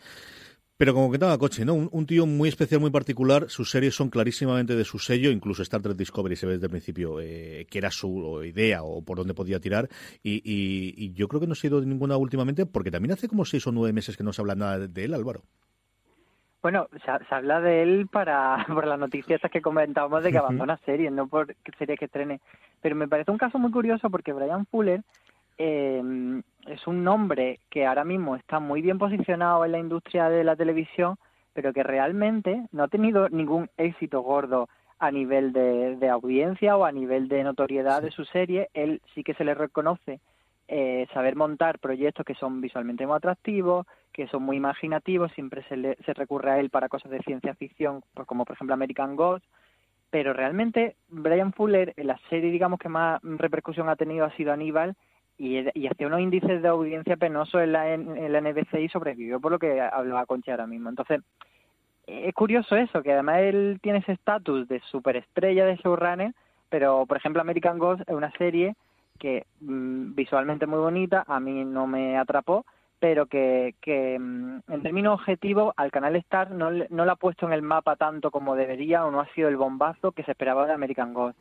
[0.79, 1.73] Pero como que estaba coche, ¿no?
[1.73, 3.49] Un, tío muy especial, muy particular.
[3.49, 5.29] Sus series son clarísimamente de su sello.
[5.29, 9.01] Incluso Star Trek Discovery se ve desde el principio eh, que era su idea o
[9.01, 9.89] por dónde podía tirar.
[10.23, 13.43] Y, y, yo creo que no ha ido de ninguna últimamente porque también hace como
[13.43, 15.43] seis o nueve meses que no se habla nada de él, Álvaro.
[16.61, 21.11] Bueno, se, habla de él para por las noticias que comentábamos de que abandona series,
[21.11, 22.41] no por series que estrene.
[22.81, 25.01] Pero me parece un caso muy curioso porque Brian Fuller
[25.57, 30.43] eh, es un nombre que ahora mismo está muy bien posicionado en la industria de
[30.43, 31.17] la televisión,
[31.53, 34.67] pero que realmente no ha tenido ningún éxito gordo
[34.99, 38.69] a nivel de, de audiencia o a nivel de notoriedad de su serie.
[38.73, 40.19] Él sí que se le reconoce
[40.71, 43.87] eh, saber montar proyectos que son visualmente muy atractivos,
[44.19, 48.01] que son muy imaginativos, siempre se, se recurre a él para cosas de ciencia ficción,
[48.13, 49.45] pues como por ejemplo American Ghost,
[50.09, 54.51] pero realmente Brian Fuller, en la serie digamos que más repercusión ha tenido ha sido
[54.51, 54.97] Aníbal,
[55.37, 59.39] y, y hacía unos índices de audiencia penosos en la, en, la NBC y sobrevivió
[59.39, 60.89] por lo que hablaba Concha ahora mismo.
[60.89, 61.21] Entonces,
[62.05, 66.33] es curioso eso, que además él tiene ese estatus de superestrella de showrunner,
[66.67, 68.75] pero por ejemplo American Ghost es una serie
[69.17, 72.65] que mm, visualmente muy bonita, a mí no me atrapó,
[72.99, 77.45] pero que, que mm, en términos objetivos al canal Star no, no lo ha puesto
[77.47, 80.65] en el mapa tanto como debería o no ha sido el bombazo que se esperaba
[80.65, 81.37] de American Ghost.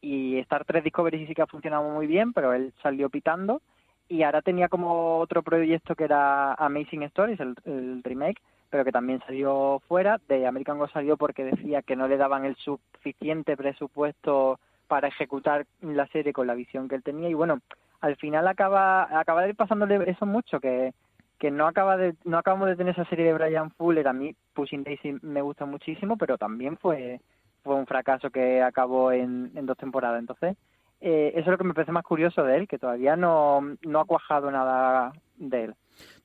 [0.00, 3.60] Y Star 3 Discovery sí que ha funcionado muy bien, pero él salió pitando
[4.08, 8.40] y ahora tenía como otro proyecto que era Amazing Stories, el, el remake,
[8.70, 10.18] pero que también salió fuera.
[10.28, 15.66] De American Ghost salió porque decía que no le daban el suficiente presupuesto para ejecutar
[15.82, 17.60] la serie con la visión que él tenía y bueno,
[18.00, 20.92] al final acaba acaba de ir pasándole eso mucho que
[21.38, 24.08] que no acaba de no acabamos de tener esa serie de Brian Fuller.
[24.08, 27.20] A mí Pushing Daisy me gusta muchísimo pero también fue
[27.62, 30.20] fue un fracaso que acabó en, en dos temporadas.
[30.20, 30.56] Entonces
[31.00, 34.00] eh, eso es lo que me parece más curioso de él que todavía no no
[34.00, 35.74] ha cuajado nada de él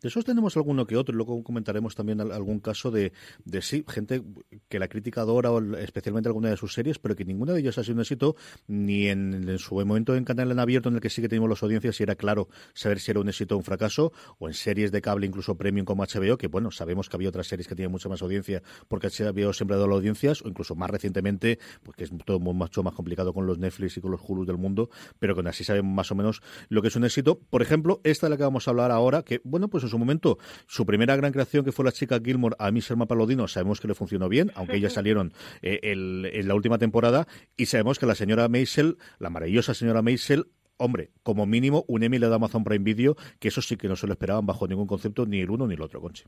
[0.04, 3.14] De esos tenemos alguno que otro, luego comentaremos también algún caso de,
[3.62, 4.22] sí, gente
[4.68, 7.86] que la crítica adora, especialmente alguna de sus series, pero que ninguna de ellas ha
[7.86, 8.36] sido un éxito,
[8.68, 11.64] ni en, su momento en canal en abierto, en el que sí que tenemos las
[11.64, 14.92] audiencias, y era claro saber si era un éxito o un fracaso, o en series
[14.92, 17.94] de cable, incluso premium como HBO, que bueno, sabemos que había otras series que tenían
[17.94, 22.04] mucha más audiencia, porque HBO siempre ha dado las audiencias, o incluso más recientemente, porque
[22.04, 25.34] es todo mucho más complicado con los Netflix y con los Hulu del mundo, pero
[25.34, 27.40] con así sabemos más o menos lo que es un éxito.
[27.40, 30.38] Por ejemplo, esta de la que vamos a hablar ahora, que bueno, pues su momento,
[30.68, 33.88] su primera gran creación, que fue la chica Gilmore, a mí Selma Palodino, sabemos que
[33.88, 38.16] le funcionó bien, aunque ellas salieron eh, en la última temporada, y sabemos que la
[38.16, 40.46] señora Maisel, la maravillosa señora Maisel,
[40.78, 43.96] hombre, como mínimo un Emmy le da Amazon Prime Video, que eso sí que no
[43.96, 46.24] se lo esperaban bajo ningún concepto, ni el uno ni el otro, Conchi.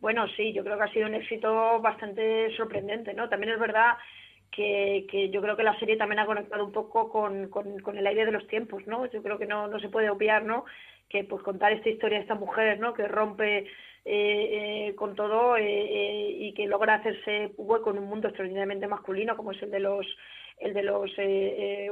[0.00, 3.28] Bueno, sí, yo creo que ha sido un éxito bastante sorprendente, ¿no?
[3.28, 3.96] También es verdad
[4.52, 7.96] que, que yo creo que la serie también ha conectado un poco con, con, con
[7.96, 9.06] el aire de los tiempos, ¿no?
[9.10, 10.64] Yo creo que no, no se puede obviar, ¿no?
[11.08, 13.66] Que pues contar esta historia de esta mujer no que rompe
[14.08, 19.36] eh, eh, con todo eh, y que logra hacerse hueco en un mundo extraordinariamente masculino
[19.36, 20.06] como es el de los
[20.58, 21.10] el de los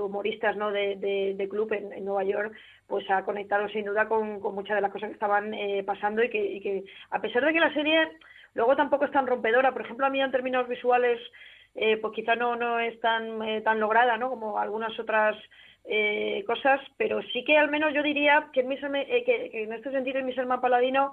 [0.00, 0.94] humoristas no de,
[1.37, 2.55] de, club en, Nueva York
[2.87, 5.53] pues ha conectado sin duda con, con muchas de las cosas que estaban
[5.85, 8.09] pasando y que, y que a pesar de que la serie
[8.55, 11.20] luego tampoco es tan rompedora por ejemplo a mí en términos visuales
[11.74, 15.37] pues quizá no no es tan tan lograda no como algunas otras
[15.85, 20.25] eh, cosas, pero sí que al menos yo diría que, eh, en este sentido el
[20.25, 21.12] Miselma Paladino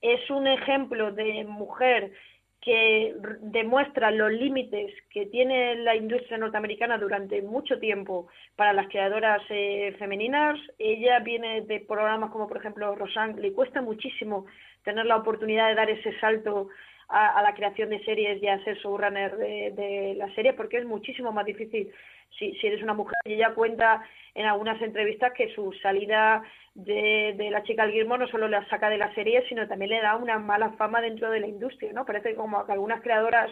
[0.00, 2.12] es un ejemplo de mujer
[2.60, 9.42] que demuestra los límites que tiene la industria norteamericana durante mucho tiempo para las creadoras
[9.48, 10.58] eh, femeninas.
[10.78, 14.46] Ella viene de programas como, por ejemplo, Rosanne, le cuesta muchísimo
[14.84, 16.68] tener la oportunidad de dar ese salto
[17.08, 20.84] a, la creación de series y a ser showrunner de, de la serie, porque es
[20.84, 21.90] muchísimo más difícil
[22.38, 23.16] si, si eres una mujer.
[23.24, 24.02] Y ella cuenta
[24.34, 26.42] en algunas entrevistas que su salida
[26.74, 29.90] de, de la chica al Gilmore no solo la saca de la serie, sino también
[29.90, 32.04] le da una mala fama dentro de la industria, ¿no?
[32.04, 33.50] Parece como que algunas creadoras,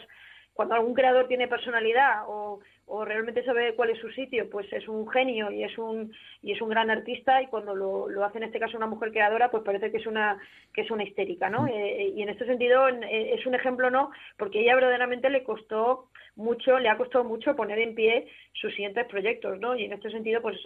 [0.57, 4.87] cuando algún creador tiene personalidad o o realmente sabe cuál es su sitio, pues es
[4.87, 8.39] un genio y es un y es un gran artista y cuando lo, lo hace
[8.39, 10.39] en este caso una mujer creadora, pues parece que es una
[10.73, 11.63] que es una histérica, ¿no?
[11.63, 11.69] Mm.
[11.69, 14.11] Eh, y en este sentido eh, es un ejemplo, ¿no?
[14.39, 19.07] Porque ella verdaderamente le costó mucho, le ha costado mucho poner en pie sus siguientes
[19.07, 19.75] proyectos, ¿no?
[19.75, 20.57] Y en este sentido, pues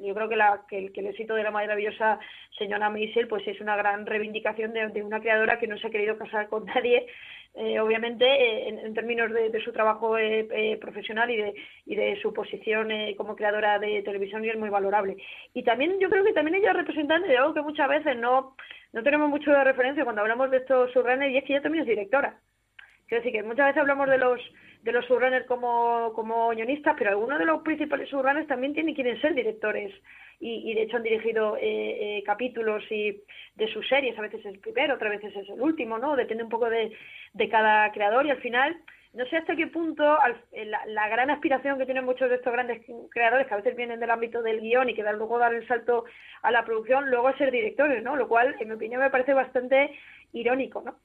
[0.00, 2.20] yo creo que, la, que, el, que el éxito de la maravillosa
[2.56, 5.90] señora Maisel, pues es una gran reivindicación de, de una creadora que no se ha
[5.90, 7.06] querido casar con nadie
[7.54, 12.32] eh, obviamente eh, en, términos de, su trabajo eh, profesional y de, y de su
[12.32, 15.16] posición como creadora de televisión y es muy valorable.
[15.52, 18.54] Y también yo creo que también ella es representante de algo que muchas veces no,
[18.92, 21.82] no tenemos mucho de referencia cuando hablamos de estos subrunners y es que ella también
[21.82, 22.38] es directora.
[23.08, 24.40] Quiero decir que muchas veces hablamos de los
[24.82, 29.20] de los subrunners como, como guionistas, pero algunos de los principales subrunners también tienen, quieren
[29.20, 29.92] ser directores
[30.40, 31.60] y, de hecho han dirigido eh,
[32.18, 33.20] eh, capítulos y
[33.56, 36.16] de sus series, a veces es el primero, otras veces es el último, ¿no?
[36.16, 36.92] Depende un poco de,
[37.34, 38.80] de cada creador y al final
[39.12, 40.04] no sé hasta qué punto
[40.52, 43.98] eh, la, gran aspiración que tienen muchos de estos grandes creadores, que a veces vienen
[43.98, 46.04] del ámbito del guion y que luego dar el salto
[46.42, 48.14] a la producción, luego ser directores, ¿no?
[48.14, 49.90] Lo cual, en mi opinión, me parece bastante
[50.32, 50.96] irónico, ¿no?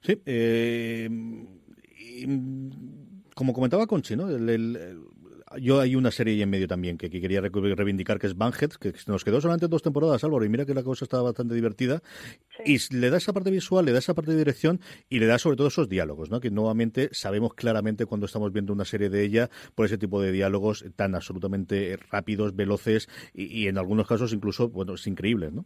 [0.00, 1.08] Sí, eh,
[3.34, 4.30] como comentaba Conchi, ¿no?
[4.30, 5.04] el,
[5.58, 9.24] yo hay una serie en medio también que, quería reivindicar, que es Banhead, que nos
[9.24, 12.00] quedó solamente dos temporadas, Álvaro, y mira que la cosa estaba bastante divertida.
[12.64, 15.38] Y le da esa parte visual, le da esa parte de dirección y le da
[15.38, 16.40] sobre todo esos diálogos, ¿no?
[16.40, 20.32] que nuevamente sabemos claramente cuando estamos viendo una serie de ella por ese tipo de
[20.32, 25.64] diálogos tan absolutamente rápidos, veloces y, en algunos casos incluso, bueno, es increíble, ¿no?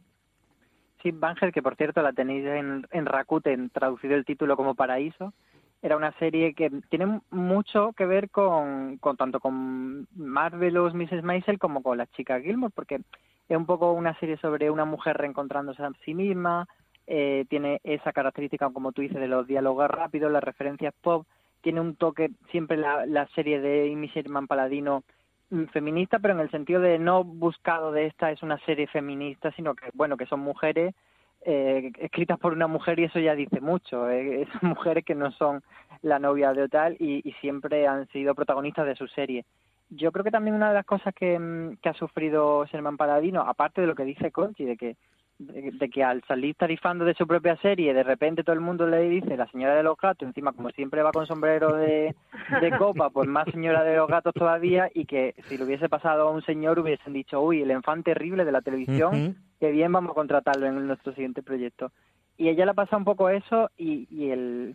[1.02, 5.32] Sí, Banhead, que por cierto la tenéis en, en Rakuten, traducido el título como Paraíso,
[5.82, 11.22] era una serie que tiene mucho que ver con, con tanto con Marvelous Mrs.
[11.22, 13.00] Maisel como con la chica Gilmore, porque
[13.48, 16.68] es un poco una serie sobre una mujer reencontrándose a sí misma,
[17.06, 21.26] eh, tiene esa característica, como tú dices, de los diálogos rápidos, las referencias pop,
[21.62, 25.02] tiene un toque, siempre la, la serie de Amy Sherman Paladino
[25.50, 29.50] mm, feminista, pero en el sentido de no buscado de esta es una serie feminista,
[29.52, 30.94] sino que, bueno, que son mujeres
[31.42, 34.08] eh, escritas por una mujer y eso ya dice mucho.
[34.10, 35.62] Eh, esas mujeres que no son
[36.02, 39.44] la novia de tal y, y, siempre han sido protagonistas de su serie.
[39.90, 43.80] Yo creo que también una de las cosas que, mm, ha sufrido Sherman Paladino, aparte
[43.80, 44.96] de lo que dice Conchi, de que
[45.40, 49.08] de, que al salir tarifando de su propia serie, de repente todo el mundo le
[49.08, 52.14] dice la señora de los gatos, encima como siempre va con sombrero de,
[52.60, 56.28] de copa, pues más señora de los gatos todavía, y que si le hubiese pasado
[56.28, 60.12] a un señor hubiesen dicho, uy, el enfant terrible de la televisión, que bien vamos
[60.12, 61.92] a contratarlo en nuestro siguiente proyecto.
[62.38, 64.74] Y ella le pasa un poco eso y, el,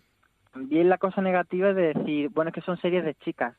[0.54, 3.56] también la cosa negativa es de decir, bueno, es que son series de chicas,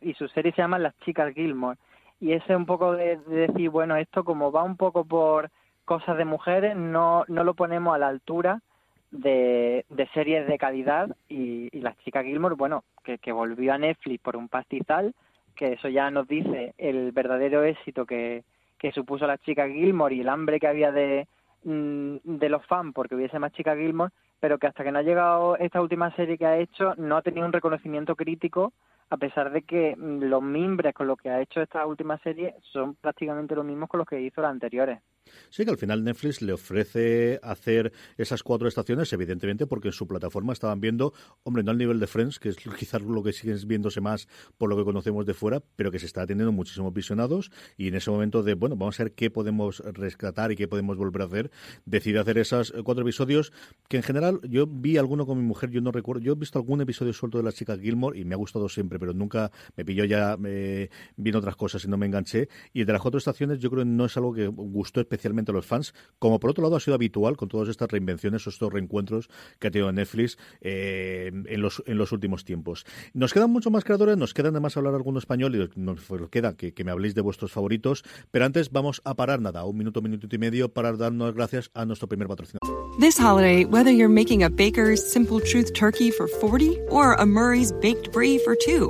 [0.00, 1.76] y su serie se llama Las chicas Gilmore,
[2.20, 5.50] y ese un poco de decir, bueno, esto como va un poco por
[5.84, 8.62] cosas de mujeres no, no lo ponemos a la altura
[9.10, 13.78] de, de series de calidad y, y la chica Gilmore, bueno, que, que volvió a
[13.78, 15.14] Netflix por un pastizal,
[15.56, 18.44] que eso ya nos dice el verdadero éxito que,
[18.80, 21.28] que supuso la chica Gilmore y el hambre que había de,
[21.64, 25.02] mm, de los fans porque hubiese más chica Gilmore, pero que hasta que no ha
[25.02, 28.72] llegado esta última serie que ha hecho no ha tenido un reconocimiento crítico
[29.10, 32.54] a pesar de que mm, los mimbres con los que ha hecho esta última serie
[32.72, 35.00] son prácticamente los mismos con los que hizo las anteriores.
[35.50, 40.06] Sí, que al final Netflix le ofrece hacer esas cuatro estaciones, evidentemente, porque en su
[40.06, 43.58] plataforma estaban viendo, hombre, no al nivel de Friends, que es quizás lo que siguen
[43.66, 47.50] viéndose más por lo que conocemos de fuera, pero que se está teniendo muchísimos visionados
[47.76, 50.96] y en ese momento de, bueno, vamos a ver qué podemos rescatar y qué podemos
[50.96, 51.50] volver a hacer,
[51.84, 53.52] decide hacer esos cuatro episodios
[53.88, 56.58] que en general yo vi alguno con mi mujer, yo no recuerdo, yo he visto
[56.58, 59.84] algún episodio suelto de la chica Gilmore y me ha gustado siempre, pero nunca me
[59.84, 62.48] pilló ya, me vino otras cosas y no me enganché.
[62.72, 65.54] Y de las cuatro estaciones yo creo que no es algo que gustó especialmente a
[65.54, 69.28] los fans, como por otro lado ha sido habitual con todas estas reinvenciones, estos reencuentros
[69.58, 72.84] que ha tenido Netflix eh, en, los, en los últimos tiempos.
[73.14, 76.74] Nos quedan mucho más creadores, nos quedan además hablar alguno español y nos queda que,
[76.74, 80.28] que me habléis de vuestros favoritos, pero antes vamos a parar nada, un minuto, minuto
[80.30, 82.60] y medio para darnos gracias a nuestro primer patrocinador.
[82.98, 87.72] This holiday, whether you're making a Baker's Simple Truth turkey for 40 or a Murray's
[87.72, 88.89] Baked Brie for 2,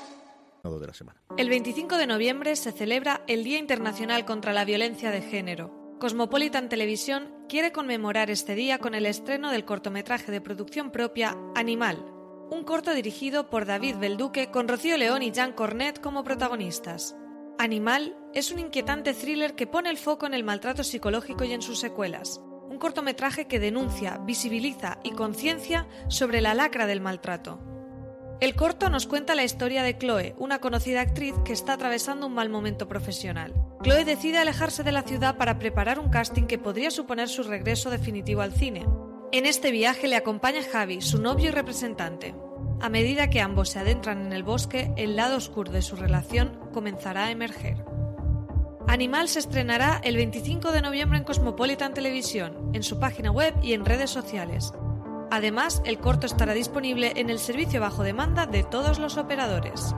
[1.37, 5.97] El 25 de noviembre se celebra el Día Internacional contra la Violencia de Género.
[5.99, 12.05] Cosmopolitan Televisión quiere conmemorar este día con el estreno del cortometraje de producción propia Animal,
[12.51, 17.15] un corto dirigido por David Belduque con Rocío León y Jean Cornet como protagonistas.
[17.57, 21.61] Animal es un inquietante thriller que pone el foco en el maltrato psicológico y en
[21.61, 22.41] sus secuelas.
[22.69, 27.80] Un cortometraje que denuncia, visibiliza y conciencia sobre la lacra del maltrato.
[28.41, 32.33] El corto nos cuenta la historia de Chloe, una conocida actriz que está atravesando un
[32.33, 33.53] mal momento profesional.
[33.83, 37.91] Chloe decide alejarse de la ciudad para preparar un casting que podría suponer su regreso
[37.91, 38.87] definitivo al cine.
[39.31, 42.33] En este viaje le acompaña Javi, su novio y representante.
[42.81, 46.59] A medida que ambos se adentran en el bosque, el lado oscuro de su relación
[46.73, 47.85] comenzará a emerger.
[48.87, 53.73] Animal se estrenará el 25 de noviembre en Cosmopolitan Televisión, en su página web y
[53.73, 54.73] en redes sociales.
[55.31, 59.95] Además, el corto estará disponible en el servicio bajo demanda de todos los operadores.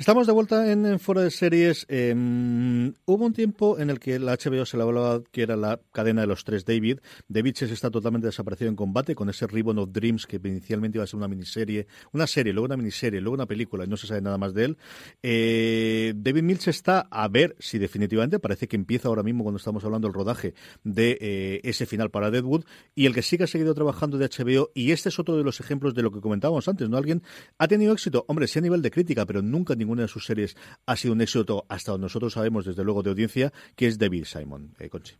[0.00, 1.84] Estamos de vuelta en, en Fuera de Series.
[1.90, 5.78] Eh, hubo un tiempo en el que la HBO se le hablaba que era la
[5.92, 7.00] cadena de los tres David.
[7.28, 11.04] David Chase está totalmente desaparecido en combate con ese Ribbon of Dreams que inicialmente iba
[11.04, 14.06] a ser una miniserie, una serie, luego una miniserie, luego una película y no se
[14.06, 14.78] sabe nada más de él.
[15.22, 19.84] Eh, David Milch está a ver si definitivamente parece que empieza ahora mismo cuando estamos
[19.84, 23.74] hablando del rodaje de eh, ese final para Deadwood y el que sí ha seguido
[23.74, 26.88] trabajando de HBO y este es otro de los ejemplos de lo que comentábamos antes,
[26.88, 26.96] ¿no?
[26.96, 27.22] Alguien
[27.58, 30.24] ha tenido éxito, hombre, sí a nivel de crítica, pero nunca ningún ninguna de sus
[30.24, 33.98] series ha sido un éxito hasta donde nosotros sabemos, desde luego, de audiencia, que es
[33.98, 34.70] David Simon.
[34.78, 35.16] Eh, Conchi.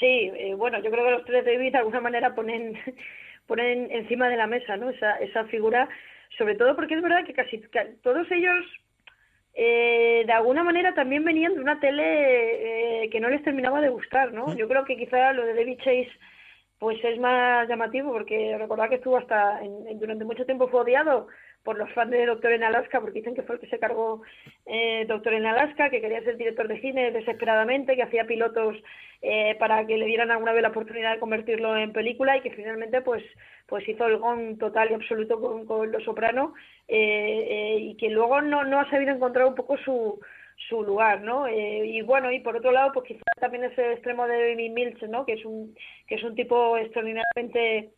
[0.00, 2.76] Sí, eh, bueno, yo creo que los tres David de alguna manera ponen,
[3.46, 4.90] ponen encima de la mesa ¿no?
[4.90, 5.88] esa, esa figura,
[6.36, 7.62] sobre todo porque es verdad que casi
[8.02, 8.64] todos ellos
[9.54, 13.88] eh, de alguna manera también venían de una tele eh, que no les terminaba de
[13.88, 14.54] gustar, ¿no?
[14.54, 16.10] Yo creo que quizá lo de David Chase
[16.78, 21.26] pues es más llamativo porque recordad que estuvo hasta en, durante mucho tiempo fue odiado
[21.62, 24.22] por los fans de Doctor en Alaska, porque dicen que fue el que se cargó
[24.66, 28.76] eh, Doctor en Alaska, que quería ser director de cine desesperadamente, que hacía pilotos
[29.22, 32.52] eh, para que le dieran alguna vez la oportunidad de convertirlo en película y que
[32.52, 33.22] finalmente pues
[33.66, 36.54] pues hizo el gong total y absoluto con, con Los Soprano
[36.86, 40.20] eh, y que luego no, no ha sabido encontrar un poco su
[40.68, 41.48] su lugar, ¿no?
[41.48, 45.24] y bueno, y por otro lado, pues quizás también ese extremo de David Milch, ¿no?
[45.24, 45.72] Que es un
[46.08, 47.92] que es un tipo extraordinariamente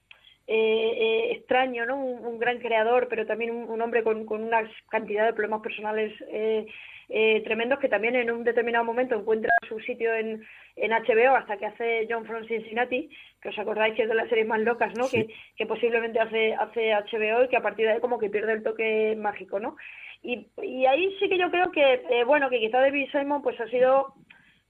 [0.52, 1.96] eh, eh, extraño, ¿no?
[1.96, 7.40] Un, gran creador, pero también un, hombre con, con, una cantidad de problemas personales eh,
[7.44, 10.44] tremendos que también en un determinado momento encuentra su sitio en,
[10.74, 13.08] en HBO hasta que hace John from Cincinnati,
[13.40, 15.08] que os acordáis que es de las series más locas, ¿no?
[15.08, 18.54] Que, que posiblemente hace, hace HBO y que a partir de ahí como que pierde
[18.54, 19.76] el toque mágico, ¿no?
[20.20, 23.60] Y, y ahí sí que yo creo que, eh, bueno, que quizá David Simon pues
[23.60, 24.14] ha sido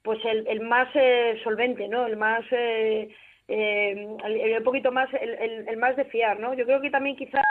[0.03, 2.07] pues el, el más eh, solvente, ¿no?
[2.07, 2.45] El más...
[2.51, 3.09] Eh,
[3.51, 6.55] eh, el, poquito más, el, el, más de fiar, ¿no?
[6.55, 7.43] Yo creo que también quizá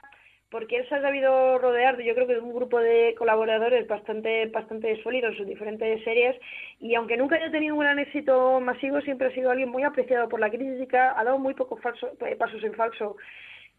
[0.49, 4.47] porque él se ha sabido rodear, yo creo que de un grupo de colaboradores bastante,
[4.47, 6.35] bastante sólidos en sus diferentes series,
[6.79, 10.27] y aunque nunca haya tenido un gran éxito masivo, siempre ha sido alguien muy apreciado
[10.27, 11.79] por la crítica, ha dado muy pocos
[12.25, 13.17] eh, pasos en falso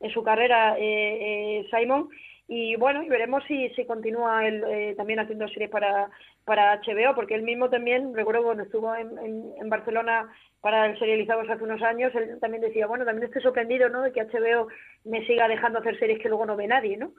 [0.01, 2.09] en su carrera eh, eh, Simon,
[2.53, 6.11] y bueno, y veremos si, si continúa él eh, también haciendo series para,
[6.45, 9.17] para HBO, porque él mismo también, recuerdo cuando estuvo en,
[9.57, 10.29] en, Barcelona
[10.61, 14.11] para el serializados hace unos años, él también decía, bueno, también estoy sorprendido, ¿no?, de
[14.11, 14.67] que HBO
[15.05, 17.13] me siga dejando hacer series que luego no ve nadie, ¿no?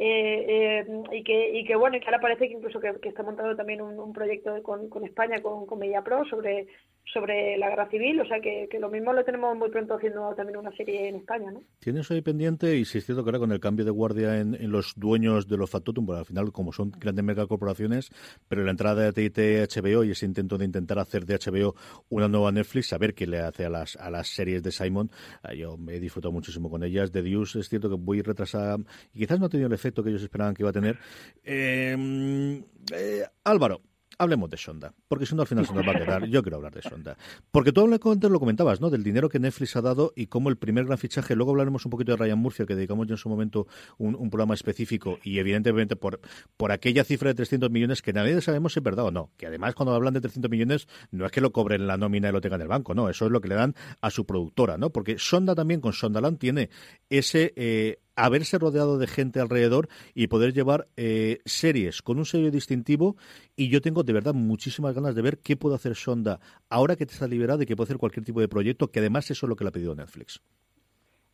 [0.00, 3.24] Eh, eh, y que y que bueno y que ahora parece que incluso que, está
[3.24, 6.68] montado también un, un proyecto con, con, España con, con Pro sobre
[7.12, 10.34] sobre la guerra civil o sea que, que, lo mismo lo tenemos muy pronto haciendo
[10.34, 11.62] también una serie en España ¿no?
[11.78, 14.54] tienes ahí pendiente y si es cierto que ahora con el cambio de guardia en,
[14.54, 18.10] en los dueños de los Factotum bueno, al final como son grandes megacorporaciones
[18.48, 19.38] pero la entrada de TIT
[19.74, 21.74] HBO y ese intento de intentar hacer de HBO
[22.08, 25.10] una nueva Netflix saber qué le hace a las a las series de Simon
[25.42, 28.78] ah, yo me he disfrutado muchísimo con ellas de Dios es cierto que voy retrasada
[29.14, 30.98] y quizás no ha tenido el efecto que ellos esperaban que iba a tener.
[31.44, 33.80] Eh, eh, Álvaro,
[34.18, 36.26] hablemos de Sonda, porque si no al final se nos va a quedar.
[36.28, 37.16] Yo quiero hablar de Sonda.
[37.50, 38.90] Porque tú lo comentabas, ¿no?
[38.90, 41.90] Del dinero que Netflix ha dado y cómo el primer gran fichaje, luego hablaremos un
[41.90, 43.66] poquito de Ryan Murphy, que dedicamos ya en su momento
[43.96, 46.20] un, un, programa específico y evidentemente por,
[46.56, 49.30] por aquella cifra de 300 millones que nadie sabemos si es verdad o no.
[49.36, 52.32] Que además cuando hablan de 300 millones no es que lo cobren la nómina y
[52.32, 53.08] lo tengan en el banco, no.
[53.08, 54.90] Eso es lo que le dan a su productora, ¿no?
[54.90, 56.70] Porque Sonda también con Sondaland tiene
[57.08, 57.52] ese...
[57.56, 63.16] Eh, haberse rodeado de gente alrededor y poder llevar eh, series con un sello distintivo.
[63.56, 67.06] Y yo tengo de verdad muchísimas ganas de ver qué puede hacer Sonda ahora que
[67.06, 69.50] te está liberado y que puede hacer cualquier tipo de proyecto, que además eso es
[69.50, 70.42] lo que le ha pedido Netflix.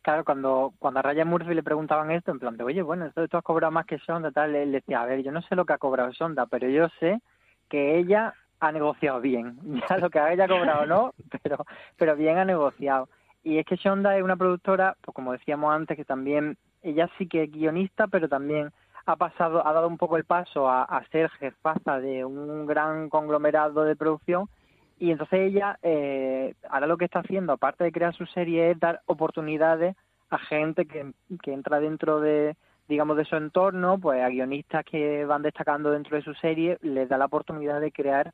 [0.03, 3.27] Claro, cuando, cuando a Ryan Murphy le preguntaban esto, en plan de, oye, bueno, esto
[3.27, 5.65] tú has cobrado más que Sonda, tal, él decía, a ver, yo no sé lo
[5.65, 7.19] que ha cobrado Sonda, pero yo sé
[7.67, 9.57] que ella ha negociado bien.
[9.89, 11.65] Ya lo que haya cobrado no, pero,
[11.97, 13.09] pero bien ha negociado.
[13.43, 17.27] Y es que Shonda es una productora, pues como decíamos antes, que también ella sí
[17.27, 18.71] que es guionista, pero también
[19.05, 23.09] ha pasado, ha dado un poco el paso a, a ser jefaza de un gran
[23.09, 24.49] conglomerado de producción
[24.97, 28.79] y entonces ella eh, ahora lo que está haciendo, aparte de crear su serie, es
[28.79, 29.95] dar oportunidades
[30.29, 31.11] a gente que,
[31.41, 32.55] que entra dentro de,
[32.87, 37.09] digamos, de su entorno, pues a guionistas que van destacando dentro de su serie, les
[37.09, 38.31] da la oportunidad de crear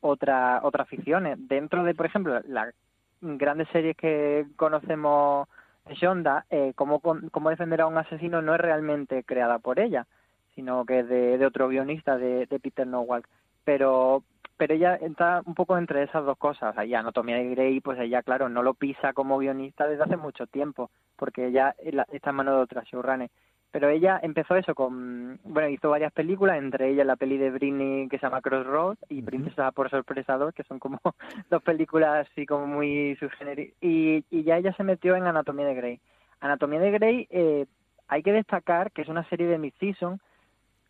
[0.00, 1.36] otra, otras ficciones.
[1.48, 2.72] Dentro de, por ejemplo, las
[3.20, 5.48] grandes series que conocemos
[5.90, 10.06] Shonda, eh, cómo, cómo defender a un asesino no es realmente creada por ella,
[10.54, 13.28] sino que es de, otro guionista, de, Peter Nowalk.
[13.64, 14.24] Pero,
[14.56, 16.76] pero ella está un poco entre esas dos cosas.
[16.78, 20.46] Ahí Anatomía de Grey, pues ella, claro, no lo pisa como guionista desde hace mucho
[20.46, 21.74] tiempo, porque ella
[22.12, 23.30] está en manos de otra showrunner.
[23.74, 28.08] Pero ella empezó eso con, bueno, hizo varias películas, entre ellas la peli de Britney
[28.08, 31.00] que se llama Crossroads y Princesa por Sorpresa 2, que son como
[31.50, 33.74] dos películas así como muy subgenéricas.
[33.80, 36.00] Y, y ya ella se metió en Anatomía de Grey.
[36.38, 37.66] Anatomía de Grey, eh,
[38.06, 40.20] hay que destacar que es una serie de mid-season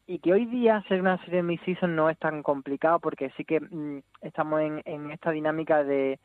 [0.06, 3.46] y que hoy día ser una serie de mid-season no es tan complicado porque sí
[3.46, 6.18] que mm, estamos en, en esta dinámica de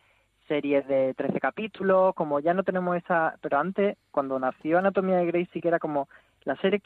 [0.50, 5.28] series de 13 capítulos, como ya no tenemos esa, pero antes, cuando nació Anatomía de
[5.28, 6.10] Grey sí que era como
[6.46, 6.82] las series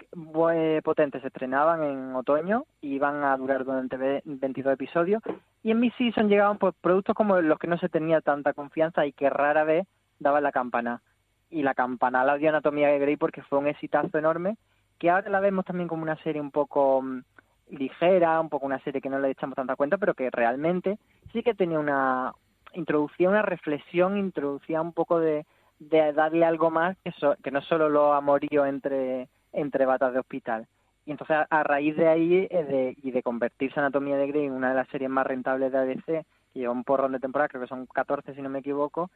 [0.83, 5.21] potentes se estrenaban en otoño y iban a durar durante 22 episodios
[5.61, 9.05] y en mi season llegaban pues, productos como los que no se tenía tanta confianza
[9.05, 9.87] y que rara vez
[10.19, 11.01] daban la campana.
[11.49, 14.57] Y la campana la dio Anatomía de Grey porque fue un exitazo enorme
[14.97, 17.23] que ahora la vemos también como una serie un poco mm,
[17.69, 20.97] ligera, un poco una serie que no le echamos tanta cuenta, pero que realmente
[21.31, 22.33] sí que tenía una
[22.73, 25.45] introducía una reflexión, introducía un poco de,
[25.79, 30.67] de darle algo más que, que no solo lo amorío entre entre batas de hospital.
[31.05, 34.69] Y entonces, a, raíz de ahí de, y de convertirse Anatomía de Grey en una
[34.69, 37.67] de las series más rentables de ADC, que lleva un porrón de temporada, creo que
[37.67, 39.09] son 14 si no me equivoco,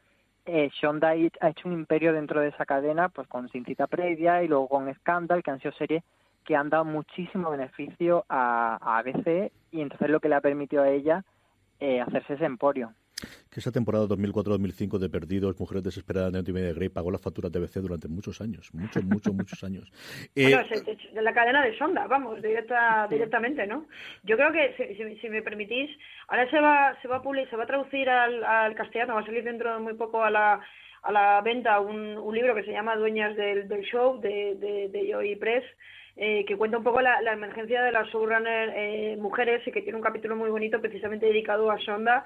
[0.44, 4.42] eh, Shonda ha hecho un imperio dentro de esa cadena, pues con Sin Cita Previa
[4.42, 6.02] y luego con Scandal, que han sido series
[6.44, 10.82] que han dado muchísimo beneficio a, a ABC y entonces lo que le ha permitido
[10.82, 11.22] a ella
[11.78, 12.94] eh, hacerse ese emporio
[13.50, 17.60] que esa temporada 2004-2005 de Perdidos, Mujeres Desesperadas, de de Grey pagó las facturas de
[17.60, 19.90] BC durante muchos años, muchos, muchos, muchos años.
[20.34, 20.56] Eh,
[21.12, 23.86] de la cadena de sonda, vamos, directa, directamente, ¿no?
[24.22, 25.90] Yo creo que, si, me permitís,
[26.28, 29.26] ahora se va, se va a publicar, se va a traducir al, castellano, va a
[29.26, 30.60] salir dentro de muy poco a la,
[31.02, 34.88] a la venta un, un libro que se llama Dueñas del, del Show, de, de,
[34.88, 35.64] de Joy Press,
[36.20, 39.82] eh, que cuenta un poco la, la emergencia de las showrunner eh, mujeres y que
[39.82, 42.24] tiene un capítulo muy bonito precisamente dedicado a Sonda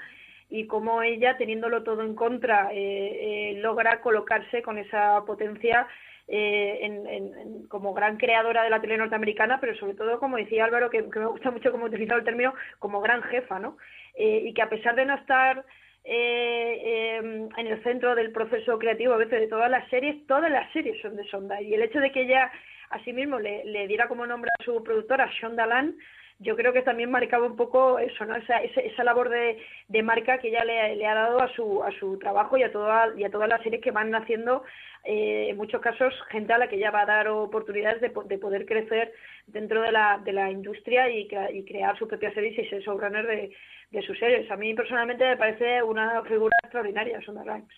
[0.52, 5.88] y cómo ella, teniéndolo todo en contra, eh, logra colocarse con esa potencia
[6.28, 11.02] en, como gran creadora de la tele norteamericana, pero sobre todo, como decía Álvaro, que,
[11.02, 13.76] me gusta mucho como utilizado el término, como gran jefa, ¿no?
[14.16, 15.64] y que a pesar de no estar
[16.04, 20.50] eh, em, en el centro del proceso creativo a veces de todas las series, todas
[20.50, 21.60] las series son de Sonda.
[21.62, 22.50] Y el hecho de que ella
[22.90, 25.94] asimismo le, le diera como nombre a su productora, Shonda Land,
[26.42, 28.36] yo creo que también marcaba un poco eso, ¿no?
[28.36, 31.90] Esa, esa, labor de, de, marca que ella le, le, ha dado a su, a
[31.98, 34.64] su trabajo y a, toda, y a todas las series que van haciendo,
[35.04, 38.38] eh, en muchos casos, gente a la que ella va a dar oportunidades de, de
[38.38, 39.12] poder crecer
[39.46, 43.52] dentro de la, de la industria y, crear su propia series y ser showrunner de,
[43.90, 44.50] de sus series.
[44.50, 47.74] A mí personalmente me parece una figura extraordinaria, Sonda Rhimes.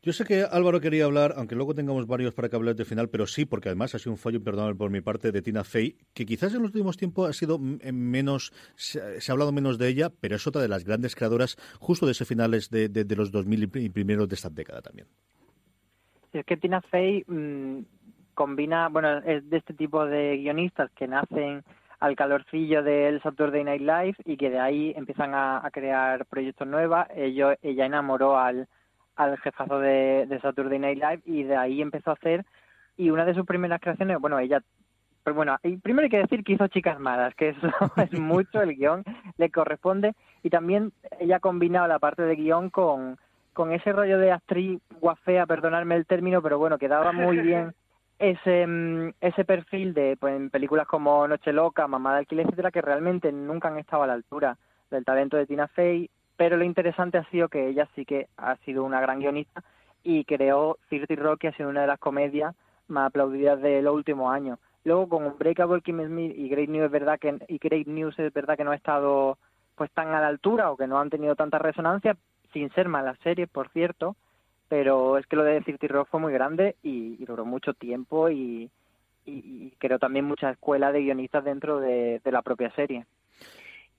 [0.00, 3.08] Yo sé que Álvaro quería hablar, aunque luego tengamos varios para que hables de final,
[3.08, 5.96] pero sí, porque además ha sido un fallo imperdonable por mi parte de Tina Fey,
[6.14, 10.10] que quizás en los últimos tiempos ha sido menos, se, ha hablado menos de ella,
[10.20, 13.70] pero es otra de las grandes creadoras justo de ese finales de, de, los 2000
[13.74, 15.08] y primeros de esta década también.
[16.32, 17.80] Es que Tina Fey mm,
[18.34, 21.64] combina, bueno, es de este tipo de guionistas que nacen
[21.98, 27.04] al calorcillo del Saturday Night Live y que de ahí empiezan a, crear proyectos nuevos.
[27.16, 28.68] ella enamoró al,
[29.18, 32.46] al jefazo de, de, Saturday Night Live y de ahí empezó a hacer
[32.96, 34.62] y una de sus primeras creaciones, bueno, ella
[35.28, 38.74] pero bueno, primero hay que decir que hizo Chicas Malas, que eso es mucho, el
[38.74, 39.04] guion
[39.36, 40.90] le corresponde, y también
[41.20, 43.18] ella ha combinado la parte de guion con,
[43.52, 47.74] con ese rollo de actriz guafea, perdonarme el término, pero bueno, quedaba muy bien
[48.18, 52.70] ese, mm, ese perfil de pues, en películas como Noche Loca, Mamá de Alquiler, etcétera,
[52.70, 54.56] que realmente nunca han estado a la altura
[54.90, 56.08] del talento de Tina Fey,
[56.38, 59.62] pero lo interesante ha sido que ella sí que ha sido una gran guionista
[60.04, 62.54] y creó Cirti Rock, que ha sido una de las comedias
[62.86, 64.60] más aplaudidas de los últimos años.
[64.84, 68.32] Luego con Unbreakable Kim Smith y Great News es verdad que y Great News es
[68.32, 69.36] verdad que no ha estado
[69.74, 72.16] pues tan a la altura o que no han tenido tanta resonancia,
[72.52, 74.14] sin ser malas series, por cierto,
[74.68, 78.70] pero es que lo de Cirti Rock fue muy grande y, duró mucho tiempo y,
[79.26, 83.06] y, creo también mucha escuela de guionistas dentro de, la propia serie.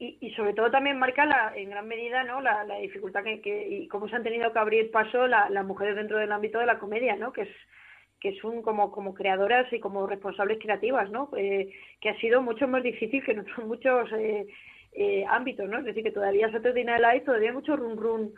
[0.02, 3.42] Y, y, sobre todo también marca la, en gran medida no la, la dificultad que,
[3.42, 6.58] que, y cómo se han tenido que abrir paso la, las mujeres dentro del ámbito
[6.58, 7.50] de la comedia no que es
[8.22, 12.66] que son como como creadoras y como responsables creativas no eh, que ha sido mucho
[12.66, 14.48] más difícil que en otros muchos eh,
[14.94, 18.34] eh, ámbitos no es decir que todavía Saturday Night Live todavía hay mucho run run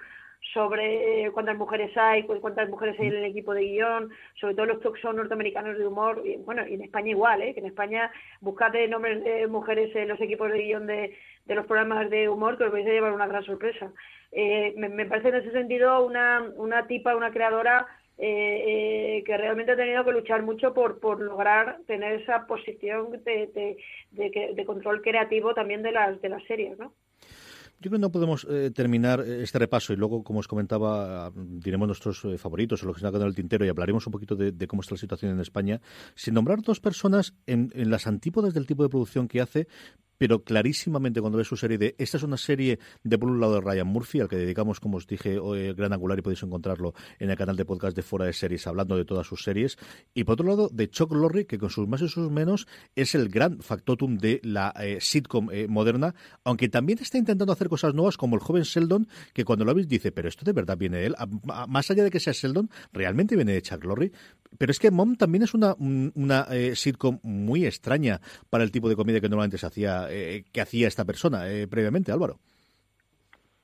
[0.53, 4.65] sobre eh, cuántas mujeres hay, cuántas mujeres hay en el equipo de guion, sobre todo
[4.65, 7.53] los talk shows norteamericanos de humor, y, bueno, y en España igual, ¿eh?
[7.53, 11.15] que en España buscad nombres de mujeres en los equipos de guion de,
[11.45, 13.91] de los programas de humor que os vais a llevar una gran sorpresa.
[14.31, 17.85] Eh, me, me, parece en ese sentido una, una tipa, una creadora
[18.17, 23.11] eh, eh, que realmente ha tenido que luchar mucho por, por lograr tener esa posición
[23.23, 23.77] de, de,
[24.11, 26.93] de, de control creativo también de las, de las series, ¿no?
[27.81, 31.31] Yo creo que no podemos eh, terminar eh, este repaso y luego, como os comentaba,
[31.35, 34.05] diremos nuestros eh, favoritos o lo que se ha quedado en el tintero y hablaremos
[34.05, 35.81] un poquito de, cómo está la situación en España,
[36.13, 39.67] sin nombrar dos personas en, en las antípodas del tipo de producción que hace,
[40.21, 43.55] pero clarísimamente cuando ves su serie de esta es una serie de por un lado
[43.55, 46.93] de Ryan Murphy, al que dedicamos, como os dije, hoy, gran angular y podéis encontrarlo
[47.17, 49.79] en el canal de podcast de Fuera de Series, hablando de todas sus series,
[50.13, 53.15] y por otro lado de Chuck Lorre, que con sus más y sus menos es
[53.15, 56.13] el gran factotum de la eh, sitcom eh, moderna,
[56.43, 59.87] aunque también está intentando hacer cosas nuevas como el joven Sheldon, que cuando lo veis
[59.87, 61.15] dice, pero esto de verdad viene de él,
[61.67, 64.11] más allá de que sea Sheldon, realmente viene de Chuck Lorre,
[64.57, 68.89] pero es que Mom también es una, una eh, sitcom muy extraña para el tipo
[68.89, 72.37] de comedia que normalmente se hacía, eh, que hacía esta persona eh, previamente, Álvaro.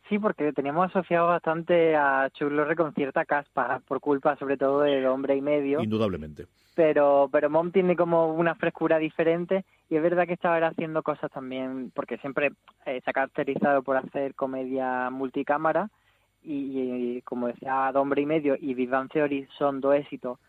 [0.10, 4.82] Sí, porque teníamos asociado bastante a Chuck Lorre con cierta caspa, por culpa sobre todo
[4.82, 5.84] del hombre y medio.
[5.84, 6.46] Indudablemente.
[6.76, 11.30] Pero, pero Mom tiene como una frescura diferente y es verdad que estaba haciendo cosas
[11.32, 12.52] también, porque siempre
[12.86, 15.90] se ha caracterizado por hacer comedia multicámara
[16.44, 20.40] y, como decía, Hombre y Medio y Big Theory son dos éxitos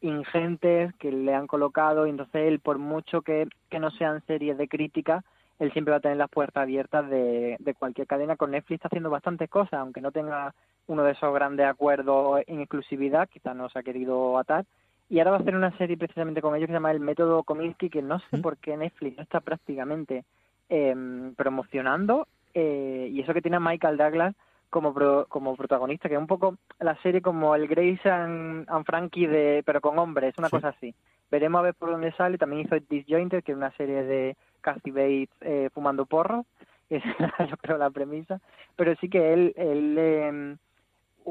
[0.00, 4.56] ingentes que le han colocado y entonces él por mucho que, que no sean series
[4.56, 5.24] de crítica
[5.58, 8.36] él siempre va a tener las puertas abiertas de, de cualquier cadena.
[8.36, 10.54] Con Netflix está haciendo bastantes cosas aunque no tenga
[10.86, 14.64] uno de esos grandes acuerdos en exclusividad quizás no se ha querido atar.
[15.10, 17.42] Y ahora va a hacer una serie precisamente con ellos que se llama El Método
[17.42, 20.24] Kominsky que no sé por qué Netflix no está prácticamente
[20.68, 20.94] eh,
[21.36, 24.34] promocionando eh, y eso que tiene a Michael Douglas
[24.70, 24.94] como,
[25.28, 29.80] como protagonista, que es un poco la serie como el Grace and, Frankie, de, pero
[29.80, 30.94] con hombres, una cosa así.
[31.30, 32.38] Veremos a ver por dónde sale.
[32.38, 36.46] También hizo Disjointed, que es una serie de Kathy Bates eh, fumando porro.
[36.90, 37.02] es
[37.50, 38.40] yo creo la premisa.
[38.76, 40.56] Pero sí que él, él eh,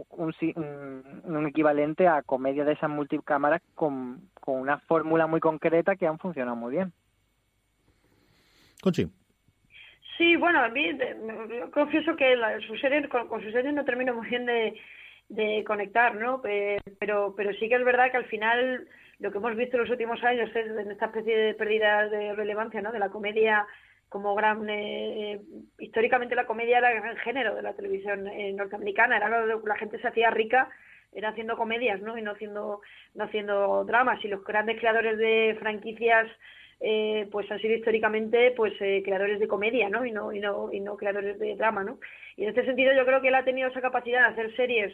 [0.10, 0.34] un,
[1.24, 6.20] un, equivalente a comedia de esas multicámaras con, con una fórmula muy concreta que han
[6.20, 6.94] funcionado muy bien.
[8.82, 9.10] Conchi.
[10.18, 10.97] Sí, bueno, a mí
[11.72, 14.74] confieso que la, su serie, con, su serie no termino muy bien de,
[15.30, 16.41] de conectar, ¿no?
[16.41, 18.88] Pero, pero sí que es verdad que al final
[19.20, 22.34] lo que hemos visto en los últimos años es en esta especie de pérdida de
[22.34, 22.91] relevancia, ¿no?
[22.91, 23.68] De la comedia
[24.09, 25.41] como gran eh, eh,
[25.80, 29.76] históricamente la comedia era el gran género de la televisión eh, norteamericana era lo la
[29.76, 30.70] gente se hacía rica
[31.11, 32.82] era haciendo comedias no y no haciendo
[33.15, 36.28] no haciendo dramas y los grandes creadores de franquicias
[36.80, 40.72] eh, pues han sido históricamente pues eh, creadores de comedia no y no y no
[40.72, 41.98] y no creadores de drama no
[42.36, 44.94] y en este sentido yo creo que él ha tenido esa capacidad de hacer series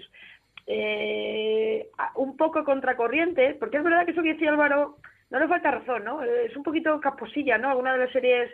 [0.65, 4.97] eh, un poco contracorriente porque es verdad que eso que decía Álvaro
[5.29, 8.49] no le falta razón no es un poquito casposilla no alguna de las series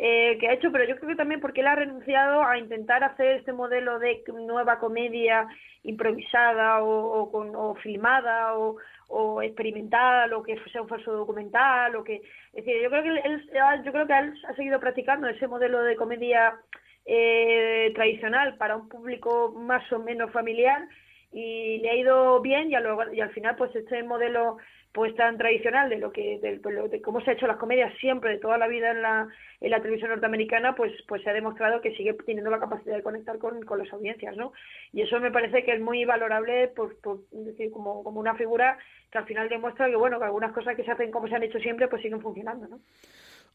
[0.00, 3.02] eh, que ha hecho, pero yo creo que también porque él ha renunciado a intentar
[3.02, 5.48] hacer este modelo de nueva comedia
[5.82, 8.76] improvisada o, con, o filmada o,
[9.08, 12.16] o experimental o que sea un falso documental o que
[12.52, 13.50] es decir yo creo que él,
[13.84, 16.60] yo creo que él ha seguido practicando ese modelo de comedia
[17.06, 20.86] eh, tradicional para un público más o menos familiar
[21.32, 24.58] y le ha ido bien y, y al final pues este modelo
[24.92, 28.38] pues tan tradicional de lo que de, cómo se ha hecho las comedias siempre de
[28.38, 29.28] toda la vida en la,
[29.60, 33.02] en la televisión norteamericana pues pues se ha demostrado que sigue teniendo la capacidad de
[33.02, 34.52] conectar con, con las audiencias no
[34.92, 38.78] y eso me parece que es muy valorable por, por decir como, como una figura
[39.10, 41.42] que al final demuestra que bueno que algunas cosas que se hacen como se han
[41.42, 42.80] hecho siempre pues siguen funcionando no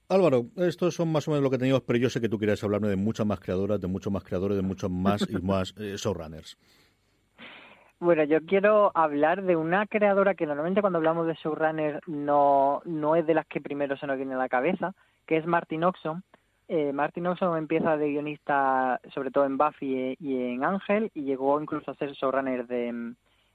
[0.10, 2.62] Álvaro, estos son más o menos lo que teníamos, pero yo sé que tú quieres
[2.64, 5.96] hablarme de muchas más creadoras, de muchos más creadores, de muchos más y más eh,
[5.98, 6.58] showrunners.
[8.04, 13.16] Bueno, yo quiero hablar de una creadora que normalmente cuando hablamos de showrunner no, no
[13.16, 14.93] es de las que primero se nos viene a la cabeza,
[15.26, 16.22] que es Martin Oxon.
[16.68, 21.62] Eh, Martin Oxon empieza de guionista sobre todo en Buffy y en Ángel y llegó
[21.62, 23.14] incluso a ser showrunner de,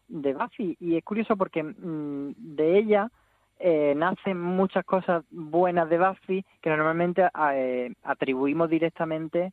[0.09, 0.79] de Buffy.
[0.81, 3.11] Y es curioso porque mm, de ella
[3.59, 9.53] eh, nacen muchas cosas buenas de Buffy que normalmente eh, atribuimos directamente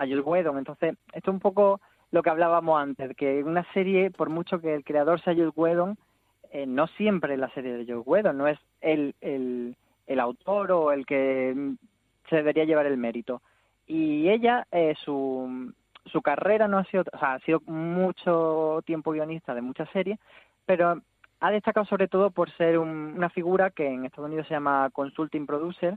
[0.00, 0.58] A Joel Whedon.
[0.58, 1.80] Entonces, esto es un poco
[2.10, 5.96] lo que hablábamos antes, que una serie, por mucho que el creador sea Joel Whedon,
[6.50, 9.76] eh, no siempre es la serie de Joel Whedon, no es el, el,
[10.06, 11.74] el autor o el que
[12.28, 13.42] se debería llevar el mérito.
[13.86, 15.72] Y ella, eh, su,
[16.06, 20.18] su carrera no ha sido, o sea, ha sido mucho tiempo guionista de muchas series,
[20.64, 21.00] pero
[21.40, 25.46] ha destacado sobre todo por ser una figura que en Estados Unidos se llama consulting
[25.46, 25.96] producer,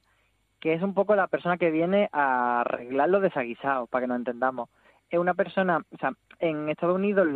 [0.64, 4.20] que es un poco la persona que viene a arreglar los desaguisados, para que nos
[4.20, 4.70] entendamos.
[5.10, 7.28] Es una persona, o sea, en Estados Unidos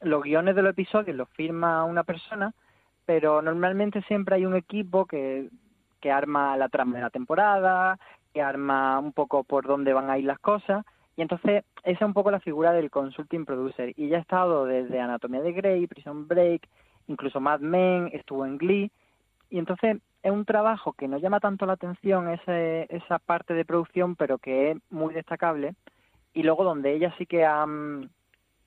[0.00, 2.54] los guiones de los episodios los firma una persona,
[3.04, 5.50] pero normalmente siempre hay un equipo que,
[6.00, 7.98] que arma la trama de la temporada,
[8.32, 10.86] que arma un poco por dónde van a ir las cosas,
[11.16, 13.92] y entonces esa es un poco la figura del consulting producer.
[13.94, 16.66] Y ya ha estado desde Anatomía de Grey, Prison Break,
[17.08, 18.90] incluso Mad Men, estuvo en Glee,
[19.50, 23.64] y entonces es un trabajo que no llama tanto la atención ese, esa parte de
[23.64, 25.74] producción, pero que es muy destacable.
[26.34, 27.66] Y luego donde ella sí que ha,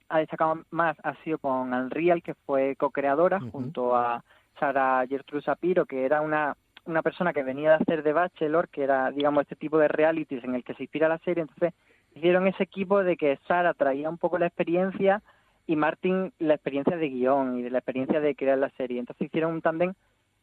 [0.10, 4.24] ha destacado más ha sido con Unreal, que fue co-creadora, junto a
[4.60, 8.84] Sara Gertrude Sapiro, que era una, una persona que venía de hacer de Bachelor, que
[8.84, 11.43] era, digamos, este tipo de realities en el que se inspira la serie.
[11.43, 11.74] Entonces
[12.16, 15.22] hicieron ese equipo de que Sara traía un poco la experiencia
[15.68, 18.99] y Martin la experiencia de guion y de la experiencia de crear la serie.
[18.99, 19.93] Entonces hicieron un tándem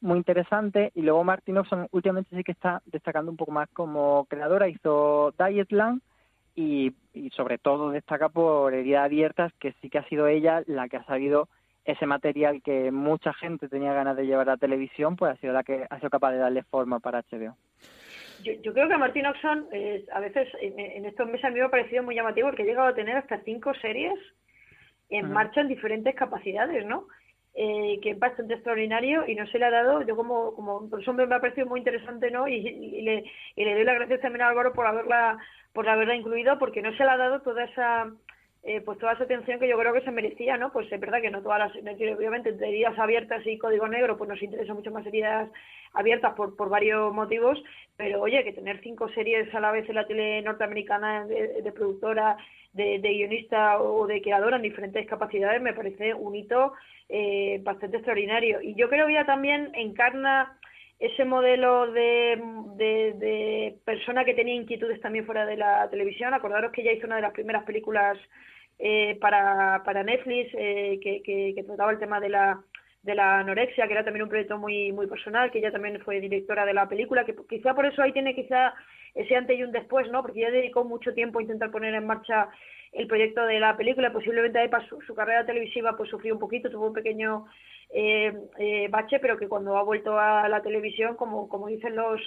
[0.01, 0.93] muy interesante.
[0.95, 4.69] Y luego Martin Oxon últimamente sí que está destacando un poco más como creadora.
[4.69, 6.03] Hizo Dietland
[6.55, 10.89] y, y sobre todo destaca por Heridas Abiertas, que sí que ha sido ella la
[10.89, 11.49] que ha sabido
[11.89, 15.63] ese material que mucha gente tenía ganas de llevar a televisión, pues ha sido la
[15.63, 17.57] que ha sido capaz de darle forma para HBO.
[18.45, 21.65] Yo, yo creo que Martin Oxon eh, a veces en, estos meses a mí me
[21.65, 24.19] ha parecido muy llamativo porque ha llegado a tener hasta cinco series
[25.09, 27.09] en marcha en diferentes capacidades, ¿no?
[27.61, 31.07] Eh, que es bastante extraordinario y no se le ha dado, yo como, como pues
[31.09, 32.47] hombre me ha parecido muy interesante, ¿no?
[32.47, 32.63] Y,
[33.03, 33.25] le,
[33.57, 35.37] y le doy las gracias también a Álvaro por haberla,
[35.73, 38.13] por haberla incluido, porque no se le ha dado toda esa
[38.69, 40.71] eh, pues toda esa atención que yo creo que se merecía, ¿no?
[40.71, 41.73] Pues es verdad que no todas las,
[42.17, 45.49] obviamente heridas abiertas y código negro, pues nos interesa mucho más heridas
[45.95, 47.59] abiertas por, por varios motivos,
[47.97, 52.37] pero oye, que tener cinco series a la vez en la tele norteamericana de, productora,
[52.75, 56.75] de, de, guionista o de creadora en diferentes capacidades me parece un hito
[57.09, 58.61] eh, bastante extraordinario.
[58.61, 60.59] Y yo creo que ella también encarna
[60.99, 62.41] ese modelo de,
[62.77, 66.35] de, persona que tenía inquietudes también fuera de la televisión.
[66.35, 68.19] Acordaros que ella hizo una de las primeras películas
[68.79, 72.61] eh, para, para Netflix eh, que, que, trataba el tema de la,
[73.03, 76.21] de la anorexia, que era también un proyecto muy, muy personal, que ella también fue
[76.21, 78.75] directora de la película, que quizá por eso ahí tiene quizá
[79.15, 80.23] ese antes y un después, ¿no?
[80.23, 82.49] Porque ella dedicó mucho tiempo a intentar poner en marcha
[82.93, 86.71] el proyecto de la película, posiblemente ahí para su, carrera televisiva pues sufrió un poquito,
[86.71, 87.47] tuvo un pequeño
[87.91, 92.21] eh, eh, bache, pero que cuando ha vuelto a la televisión, como, como dicen los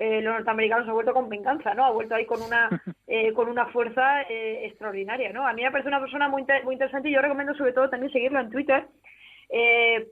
[0.00, 1.84] eh, los norteamericanos, ha vuelto con venganza, ¿no?
[1.84, 2.68] Ha vuelto ahí con una
[3.08, 5.44] eh, con una fuerza eh, extraordinaria, ¿no?
[5.44, 8.12] A mí me parece una persona muy, muy interesante y yo recomiendo sobre todo también
[8.12, 8.86] seguirlo en Twitter,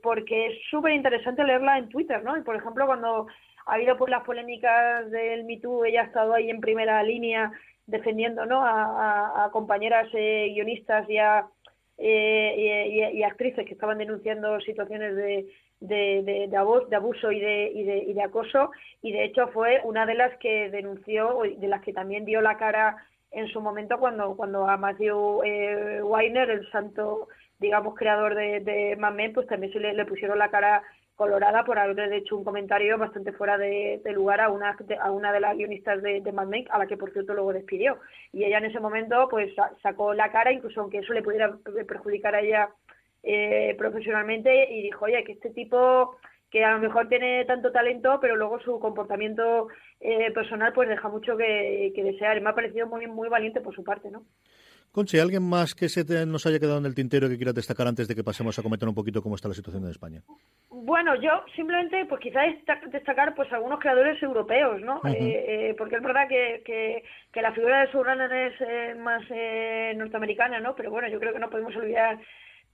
[0.03, 2.37] porque es súper interesante leerla en Twitter, ¿no?
[2.37, 3.29] Y por ejemplo, cuando
[3.67, 7.53] ha habido pues las polémicas del Me Too, ella ha estado ahí en primera línea
[7.87, 8.63] defendiendo, ¿no?
[8.65, 11.47] A, compañeras guionistas y a,
[11.99, 15.47] y actrices que estaban denunciando situaciones de
[15.81, 18.71] de, de, de, abuso y de, y, de, y de acoso
[19.03, 22.57] y de hecho fue una de las que denunció, de las que también dio la
[22.57, 22.97] cara
[23.31, 28.97] en su momento cuando, cuando a Matthew eh, Weiner, el santo, digamos, creador de, de
[28.97, 30.83] Mad Men, pues también se le, pusieron la cara
[31.17, 35.41] colorada por haber hecho un comentario bastante fuera de, lugar a una, a una de
[35.41, 37.99] las guionistas de, de Mad Men, a la que por cierto luego despidió.
[38.33, 39.53] Y ella en ese momento pues
[39.83, 41.57] sacó la cara, incluso aunque eso le pudiera
[41.87, 42.71] perjudicar a ella
[43.29, 46.17] eh, profesionalmente y dijo, oye, que este tipo
[46.49, 49.67] que a lo mejor tiene tanto talento, pero luego su comportamiento
[50.01, 52.37] eh, personal pues deja mucho que, desear.
[52.37, 54.23] Y me ha parecido muy, muy valiente por su parte, ¿no?
[54.93, 58.07] Conche, ¿alguien más que se nos haya quedado en el tintero que quiera destacar antes
[58.07, 60.23] de que pasemos a comentar un poquito cómo está la situación en España?
[60.71, 62.55] Bueno, yo simplemente, pues quizás
[62.93, 65.01] destacar pues algunos creadores europeos, ¿no?
[65.05, 69.23] Eh, porque es verdad que, que, la figura de Surrunner es más
[69.97, 70.77] norteamericana, ¿no?
[70.77, 72.19] Pero bueno, yo creo que no podemos olvidar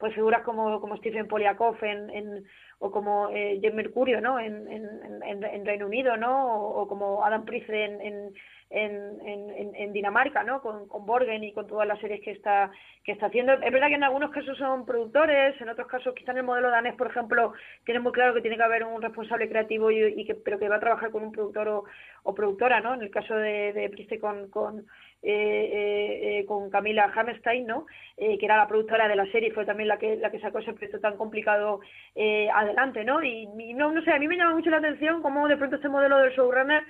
[0.03, 2.44] pues figuras como, como Stephen Poliakov en, en,
[2.80, 4.40] o como eh, Jim Mercurio ¿no?
[4.40, 6.57] En, en, en, Reino Unido ¿no?
[6.57, 8.34] o, como Adam Priestley en,
[8.68, 10.61] en, en, Dinamarca, ¿no?
[10.61, 12.72] Con, con, Borgen y con todas las series que está
[13.05, 13.53] que está haciendo.
[13.53, 16.70] Es verdad que en algunos casos son productores, en otros casos quizá en el modelo
[16.70, 17.53] danés, por ejemplo,
[17.84, 20.76] tiene muy claro que tiene que haber un responsable creativo y, que pero que va
[20.76, 21.84] a trabajar con un productor o,
[22.24, 22.94] o productora, ¿no?
[22.94, 24.86] En el caso de, de Priestley con, con
[25.25, 27.87] eh, eh, eh, con Camila Hammerstein, ¿no?
[28.16, 30.41] Eh, que era la productora de la serie, y fue también la que la que
[30.41, 31.81] sacó ese proyecto tan complicado
[32.16, 33.23] eh, adelante, ¿no?
[33.23, 35.77] Y, y, no no sé, a mí me llama mucho la atención cómo de pronto
[35.77, 36.83] este modelo del showrunner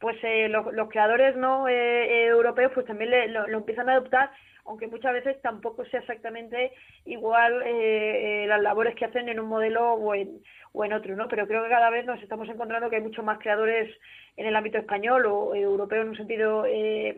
[0.00, 0.16] pues
[0.50, 4.30] los, los, creadores no europeos pues también le, lo, empiezan a adoptar
[4.64, 6.70] aunque muchas veces tampoco sea exactamente
[7.04, 7.64] igual
[8.46, 10.40] las labores que hacen en un modelo o en,
[10.72, 11.26] o en otro, ¿no?
[11.26, 13.90] Pero creo que cada vez nos estamos encontrando que hay muchos más creadores
[14.38, 16.64] en el ámbito español o europeo en un sentido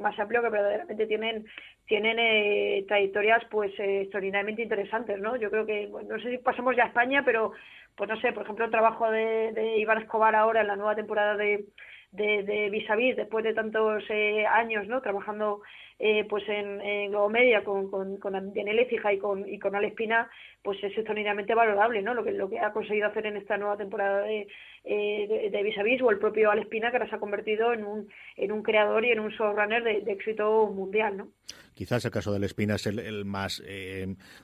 [0.00, 1.44] más amplio que verdaderamente tienen
[1.86, 5.36] tienen trayectorias pues extraordinariamente interesantes, ¿no?
[5.36, 7.52] Yo creo que, bueno, no sé si pasamos ya a España, pero
[7.96, 10.96] pues no sé, por ejemplo, el trabajo de, de Iván Escobar ahora en la nueva
[10.96, 11.66] temporada de
[12.12, 15.62] de, de vis a vis después de tantos eh, años no trabajando
[15.98, 20.28] eh, pues en, en Globo Media con, con, con y con, y con Alex Pina
[20.62, 23.76] pues es extraordinariamente valorable no lo que lo que ha conseguido hacer en esta nueva
[23.76, 24.48] temporada de,
[24.84, 27.72] eh, de, vis a vis o el propio Alex Pina que ahora se ha convertido
[27.72, 31.28] en un en un creador y en un showrunner de, de éxito mundial no
[31.74, 33.62] quizás el caso de Alex Pina es el, más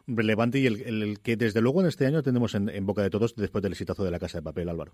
[0.06, 3.10] relevante y el, el, que desde luego en este año tenemos en, en boca de
[3.10, 4.92] todos después del exitazo de la Casa de Papel Álvaro.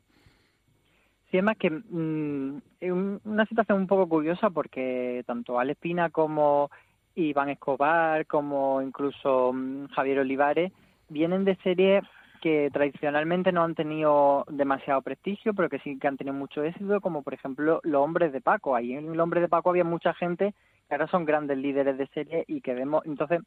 [1.32, 6.10] Sí, es más que mm, es una situación un poco curiosa porque tanto Alex Pina
[6.10, 6.70] como
[7.14, 10.72] Iván Escobar, como incluso mm, Javier Olivares,
[11.08, 12.04] vienen de series
[12.42, 17.00] que tradicionalmente no han tenido demasiado prestigio, pero que sí que han tenido mucho éxito,
[17.00, 18.74] como por ejemplo Los Hombres de Paco.
[18.74, 20.52] Ahí en Los Hombres de Paco había mucha gente
[20.88, 23.40] que ahora son grandes líderes de serie y que vemos, entonces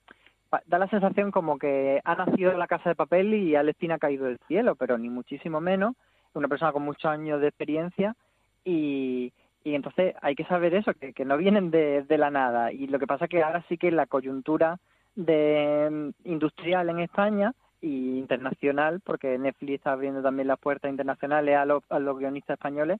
[0.66, 4.00] da la sensación como que ha nacido la casa de papel y Alex Pina ha
[4.00, 5.94] caído del cielo, pero ni muchísimo menos
[6.34, 8.16] una persona con muchos años de experiencia
[8.64, 9.34] y,
[9.66, 12.72] y entonces hay que saber eso, que, que no vienen de, de, la nada.
[12.72, 14.80] Y lo que pasa es que ahora sí que la coyuntura
[15.16, 21.56] de mm, industrial en España y internacional, porque Netflix está abriendo también las puertas internacionales
[21.56, 23.00] a los, a los guionistas españoles,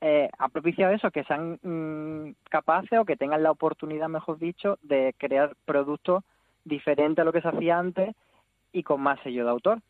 [0.00, 4.78] eh, ha propiciado eso, que sean mm, capaces o que tengan la oportunidad, mejor dicho,
[4.82, 6.24] de crear productos
[6.64, 8.14] diferentes a lo que se hacía antes
[8.72, 9.80] y con más sello de autor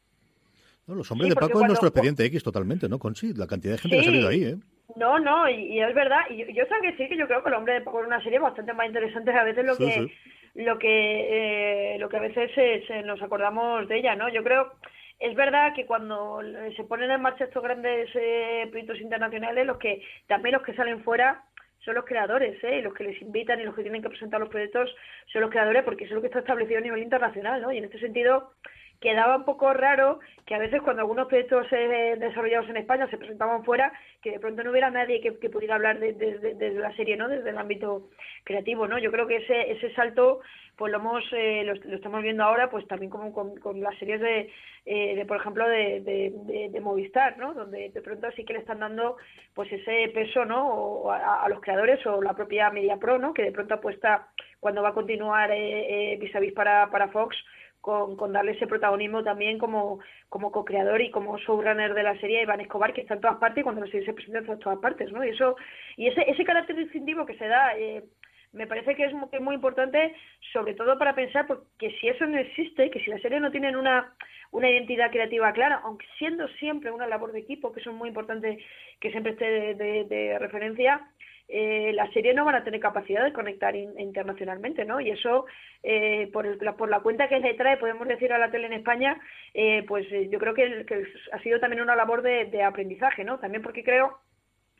[0.94, 3.32] los hombres de Paco es nuestro expediente X totalmente, ¿no, Conchi?
[3.34, 4.56] La cantidad de gente que ha salido ahí, ¿eh?
[4.96, 6.20] No, no, y, es verdad.
[6.30, 8.22] Y yo, tengo que decir que yo creo que el hombre de Paco es una
[8.22, 10.12] serie bastante más interesante a veces lo que
[10.54, 14.28] lo que eh, lo que a veces se, nos acordamos de ella, ¿no?
[14.28, 14.72] Yo creo
[15.18, 16.40] es verdad que cuando
[16.76, 21.02] se ponen en marcha estos grandes eh, proyectos internacionales, los que también los que salen
[21.04, 21.44] fuera
[21.84, 22.78] son los creadores, ¿eh?
[22.78, 24.94] Y los que les invitan y los que tienen que presentar los proyectos
[25.32, 27.72] son los creadores porque eso es lo que está establecido a nivel internacional, ¿no?
[27.72, 28.52] Y en este sentido
[29.00, 33.16] quedaba un poco raro que a veces cuando algunos proyectos eh, desarrollados en España se
[33.16, 33.92] presentaban fuera,
[34.22, 37.28] que de pronto no hubiera nadie que, pudiera hablar desde de, la serie, ¿no?
[37.28, 38.10] Desde el ámbito
[38.44, 38.98] creativo, ¿no?
[38.98, 40.40] Yo creo que ese, ese salto,
[40.76, 44.50] pues lo hemos, eh, lo, estamos viendo ahora, pues también como con, las series de,
[44.84, 47.54] eh, de por ejemplo, de, Movistar, ¿no?
[47.54, 49.16] Donde de pronto sí que le están dando,
[49.54, 51.10] pues ese peso, ¿no?
[51.10, 53.32] a, los creadores o la propia Media Pro, ¿no?
[53.32, 54.28] Que de pronto apuesta
[54.58, 57.36] cuando va a continuar eh, vis a vis para, para Fox
[57.80, 62.42] con, con, darle ese protagonismo también como, como co-creador y como showrunner de la serie
[62.42, 64.78] Iván Escobar, que está en todas partes y cuando la serie se presenta en todas
[64.78, 65.24] partes, ¿no?
[65.24, 65.56] Y eso,
[65.96, 68.04] y ese, ese carácter distintivo que se da, eh,
[68.52, 70.14] me parece que es muy, muy, importante,
[70.52, 73.76] sobre todo para pensar porque si eso no existe, que si la serie no tienen
[73.76, 74.14] una,
[74.50, 78.08] una identidad creativa clara, aunque siendo siempre una labor de equipo, que eso es muy
[78.08, 78.58] importante
[79.00, 81.06] que siempre esté de referencia,
[81.52, 85.00] eh, la serie no van a tener capacidad de conectar internacionalmente, ¿no?
[85.00, 85.46] Y eso,
[85.82, 88.74] eh, por, la, por la cuenta que le trae, podemos decir, a la tele en
[88.74, 89.20] España,
[89.52, 90.86] eh, pues yo creo que,
[91.32, 93.40] ha sido también una labor de, aprendizaje, ¿no?
[93.40, 94.20] También porque creo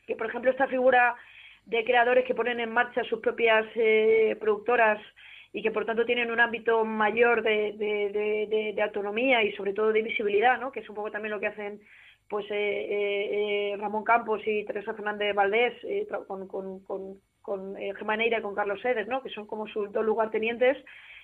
[0.06, 1.16] que, por ejemplo, esta figura
[1.66, 3.66] de creadores que ponen en marcha sus propias
[4.38, 5.00] productoras
[5.52, 10.02] y que por tanto tienen un ámbito mayor de, de, autonomía y sobre todo de
[10.02, 10.70] visibilidad, ¿no?
[10.70, 11.80] que es un poco también lo que hacen
[12.30, 15.74] pues eh, eh, eh, Ramón Campos y Teresa Fernández Valdés
[16.28, 19.20] con, con, con, con Neira y con Carlos Sedes, ¿no?
[19.20, 20.78] que son como sus dos lugartenientes,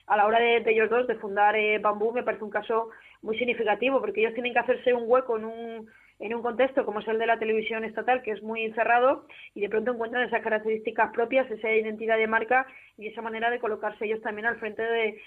[0.09, 2.91] a la hora de, ellos dos de fundar Bambú me parece un caso
[3.23, 5.89] muy significativo porque ellos tienen que hacerse un hueco en un
[6.19, 9.61] en un contexto como es el de la televisión estatal, que es muy encerrado, y
[9.61, 14.07] de pronto encuentran esas características propias, esa identidad de marca y esa manera de colocarse
[14.07, 15.21] ellos también al frente de,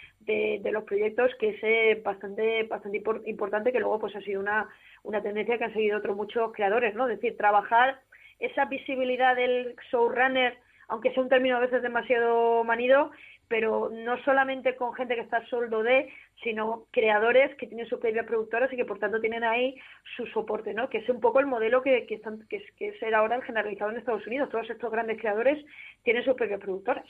[0.60, 4.68] de, los proyectos, que es eh, bastante, bastante importante, que luego pues ha sido una,
[5.04, 7.08] una tendencia que han seguido otros muchos creadores, ¿no?
[7.08, 8.00] Es decir, trabajar
[8.40, 13.12] esa visibilidad del showrunner, aunque sea un término a veces demasiado manido,
[13.50, 18.00] pero no solamente con gente que está a soldo de, sino creadores que tienen sus
[18.00, 19.76] propias productoras y que por tanto tienen ahí
[20.16, 20.88] su soporte, ¿no?
[20.88, 23.90] Que es un poco el modelo que, que, están, que, que es ahora el generalizado
[23.90, 24.50] en Estados Unidos.
[24.50, 25.66] Todos estos grandes creadores
[26.04, 27.06] tienen sus propias productoras.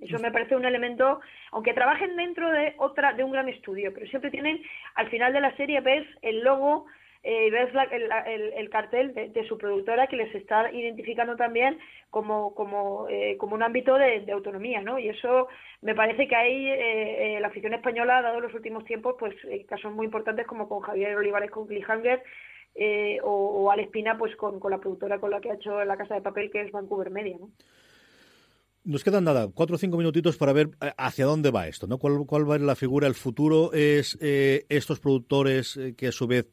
[0.00, 1.20] Eso me parece un elemento,
[1.52, 4.62] aunque trabajen dentro de otra, de un gran estudio, pero siempre tienen,
[4.94, 6.86] al final de la serie ves el logo
[7.24, 11.78] eh, ves el, cartel de, su productora que les está identificando también
[12.10, 14.98] como, como, eh, como un ámbito de, autonomía, ¿no?
[14.98, 15.48] Y eso
[15.82, 19.14] me parece que ahí eh, eh, la afición española ha dado en los últimos tiempos
[19.18, 19.34] pues
[19.68, 22.22] casos muy importantes como con Javier Olivares con Cliffhanger
[23.22, 25.96] o, o Alex Pina pues con, con la productora con la que ha hecho La
[25.96, 27.50] Casa de Papel que es Vancouver Media, ¿no?
[28.84, 31.98] Nos quedan nada, cuatro o cinco minutitos para ver eh, hacia dónde va esto, ¿no?
[31.98, 33.06] ¿Cuál, cuál va a ser la figura?
[33.06, 36.48] El futuro es eh, estos productores eh, que a su vez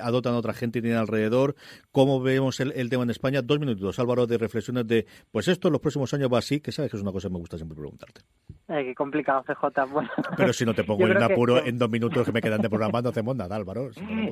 [0.00, 1.54] adoptan a otra gente y tienen alrededor.
[1.92, 3.42] ¿Cómo vemos el, tema en España?
[3.42, 6.72] Dos minutitos, Álvaro, de reflexiones de, pues esto en los próximos años va así, que
[6.72, 8.22] sabes que es una cosa que me gusta siempre preguntarte.
[8.68, 9.66] qué complicado, CJ.
[9.92, 12.70] Bueno, Pero si no te pongo en apuro en dos minutos que me quedan de
[12.70, 13.90] programa, no hacemos nada, Álvaro.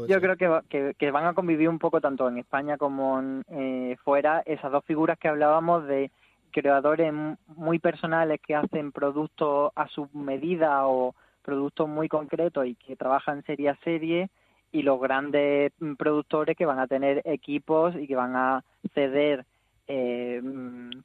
[0.09, 3.99] Yo creo que, que, que, van a convivir un poco tanto en España como en,
[4.03, 6.11] fuera esas dos figuras que hablábamos de
[6.55, 7.13] creadores
[7.49, 13.45] muy personales que hacen productos a su medida o productos muy concretos y que trabajan
[13.45, 14.31] serie a serie
[14.71, 19.45] y los grandes productores que van a tener equipos y que van a ceder
[19.89, 20.41] eh,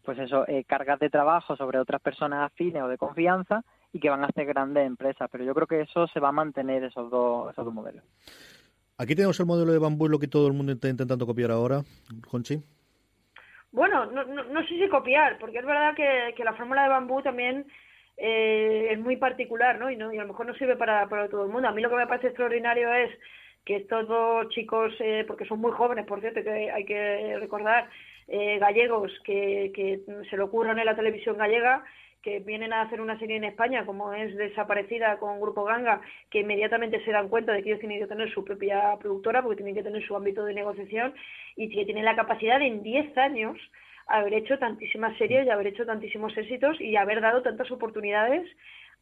[0.06, 4.10] pues eso eh, cargas de trabajo sobre otras personas afines o de confianza y que
[4.10, 5.28] van a hacer grandes empresas.
[5.32, 8.04] Pero yo creo que eso se va a mantener esos dos esos dos modelos.
[8.98, 11.82] Aquí tenemos el modelo de bambú lo que todo el mundo está intentando copiar ahora
[12.30, 12.62] Conchi
[13.72, 17.22] bueno, no, no, sé si copiar, porque es verdad que, que la fórmula de bambú
[17.22, 17.66] también
[18.18, 19.90] eh, es muy particular, ¿no?
[19.90, 20.12] Y, ¿no?
[20.12, 21.68] y a lo mejor no sirve para, para todo el mundo.
[21.68, 23.12] A mí lo que me parece extraordinario es
[23.66, 27.90] que estos dos chicos, eh, porque son muy jóvenes, por cierto, que hay que recordar,
[28.30, 31.84] eh, gallegos, que, que se lo ocurran en la televisión gallega,
[32.22, 36.42] que vienen a hacer una serie en España, como es Desaparecida con Grupo Ganga, que
[36.42, 39.76] inmediatamente se dan cuenta de que ellos tienen que tener su propia productora, porque tienen
[39.76, 41.14] que tener su ámbito de negociación,
[41.56, 43.58] y que tienen la capacidad de en 10 años
[44.08, 48.46] haber hecho tantísimas series y haber hecho tantísimos éxitos y haber dado tantas oportunidades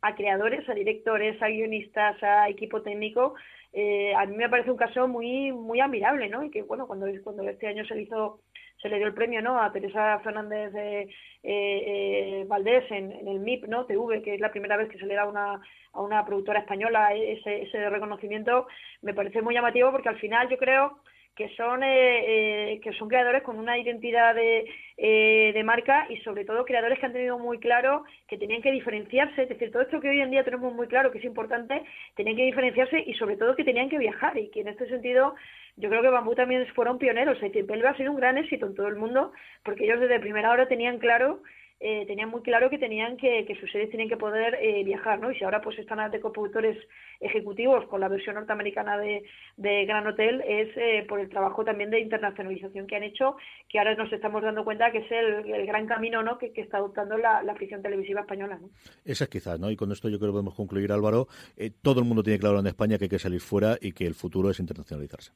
[0.01, 3.36] a creadores, a directores, a guionistas, a equipo técnico.
[3.73, 6.43] Eh, a mí me parece un caso muy muy admirable, ¿no?
[6.43, 8.41] Y que, bueno, cuando, cuando este año se hizo
[8.82, 11.09] se le dio el premio no a Teresa Fernández eh,
[11.43, 15.15] eh, Valdés en, el MIP no TV que es la primera vez que se le
[15.15, 15.61] da una,
[15.93, 18.67] a una productora española ese, ese reconocimiento.
[19.01, 20.99] Me parece muy llamativo porque al final yo creo
[21.38, 24.65] que son eh, eh, que son creadores con una identidad de,
[24.97, 28.71] eh, de, marca y sobre todo creadores que han tenido muy claro que tenían que
[28.71, 31.83] diferenciarse, es decir, todo esto que hoy en día tenemos muy claro que es importante,
[32.15, 35.35] tenían que diferenciarse y sobre todo que tenían que viajar y que en este sentido
[35.75, 38.65] yo creo que Bambú también fueron pioneros, es decir, Pelva ha sido un gran éxito
[38.65, 39.31] en todo el mundo
[39.63, 41.43] porque ellos desde primera hora tenían claro
[41.80, 45.19] eh, tenían muy claro que tenían que, que sus series tienen que poder eh, viajar,
[45.19, 45.32] ¿no?
[45.32, 46.78] Y si ahora pues están de coproductores
[47.19, 49.23] ejecutivos con la versión norteamericana de,
[49.57, 53.36] de Gran Hotel es eh, por el trabajo también de internacionalización que han hecho,
[53.69, 56.38] que ahora nos estamos dando cuenta que es el, el gran camino, ¿no?
[56.38, 58.69] Que, que está adoptando la, la, ficción televisiva española, ¿no?
[59.05, 59.69] Esa es quizás, ¿no?
[59.71, 61.28] Y con esto yo creo que podemos concluir, Álvaro.
[61.55, 64.05] Eh, todo el mundo tiene claro en España que hay que salir fuera y que
[64.05, 65.32] el futuro es internacionalizarse.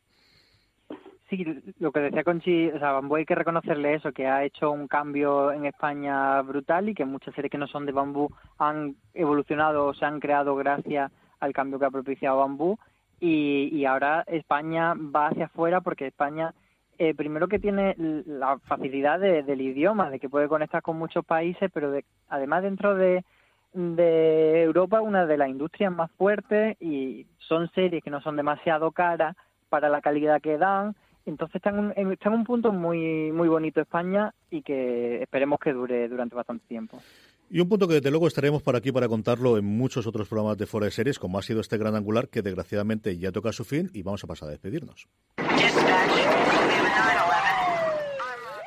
[1.31, 1.45] Sí,
[1.79, 4.89] lo que decía Conchi, o sea, Bambú hay que reconocerle eso, que ha hecho un
[4.89, 9.85] cambio en España brutal y que muchas series que no son de Bambú han evolucionado
[9.85, 11.09] o se han creado gracias
[11.39, 12.77] al cambio que ha propiciado Bambú.
[13.21, 16.53] Y, ahora España va hacia afuera porque España
[16.97, 21.23] eh, primero que tiene la facilidad de, del idioma, de que puede conectar con muchos
[21.23, 23.23] países, pero de, además dentro de,
[23.71, 28.91] de Europa una de las industrias más fuertes y son series que no son demasiado
[28.91, 29.37] caras
[29.69, 30.93] para la calidad que dan
[31.25, 35.59] entonces está en, un, está en un punto muy, muy bonito España y que esperemos
[35.59, 36.99] que dure durante bastante tiempo.
[37.49, 40.57] Y un punto que desde luego estaremos por aquí para contarlo en muchos otros programas
[40.57, 43.65] de Fuera de Series, como ha sido este gran angular que desgraciadamente ya toca su
[43.65, 45.09] fin y vamos a pasar a despedirnos.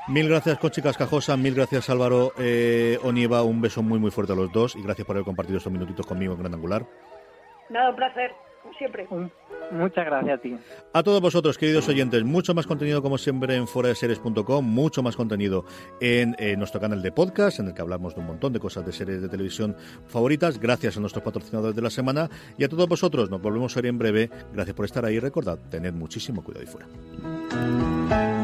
[0.07, 1.35] Mil gracias, Conchi Cascajosa.
[1.39, 3.43] Mil gracias, Álvaro eh, Onieva.
[3.43, 6.07] Un beso muy, muy fuerte a los dos y gracias por haber compartido estos minutitos
[6.07, 6.87] conmigo en Gran Angular.
[7.71, 8.33] Nada, un placer,
[8.79, 9.07] siempre.
[9.71, 10.57] Muchas gracias a ti.
[10.93, 15.65] A todos vosotros, queridos oyentes, mucho más contenido como siempre en foradeseries.com, mucho más contenido
[16.01, 18.85] en, en, nuestro canal de podcast, en el que hablamos de un montón de cosas
[18.85, 22.89] de series de televisión favoritas, gracias a nuestros patrocinadores de la semana y a todos
[22.89, 24.31] vosotros, nos volvemos a ver en breve.
[24.53, 28.44] Gracias por estar ahí, recordad, tened muchísimo cuidado y fuera.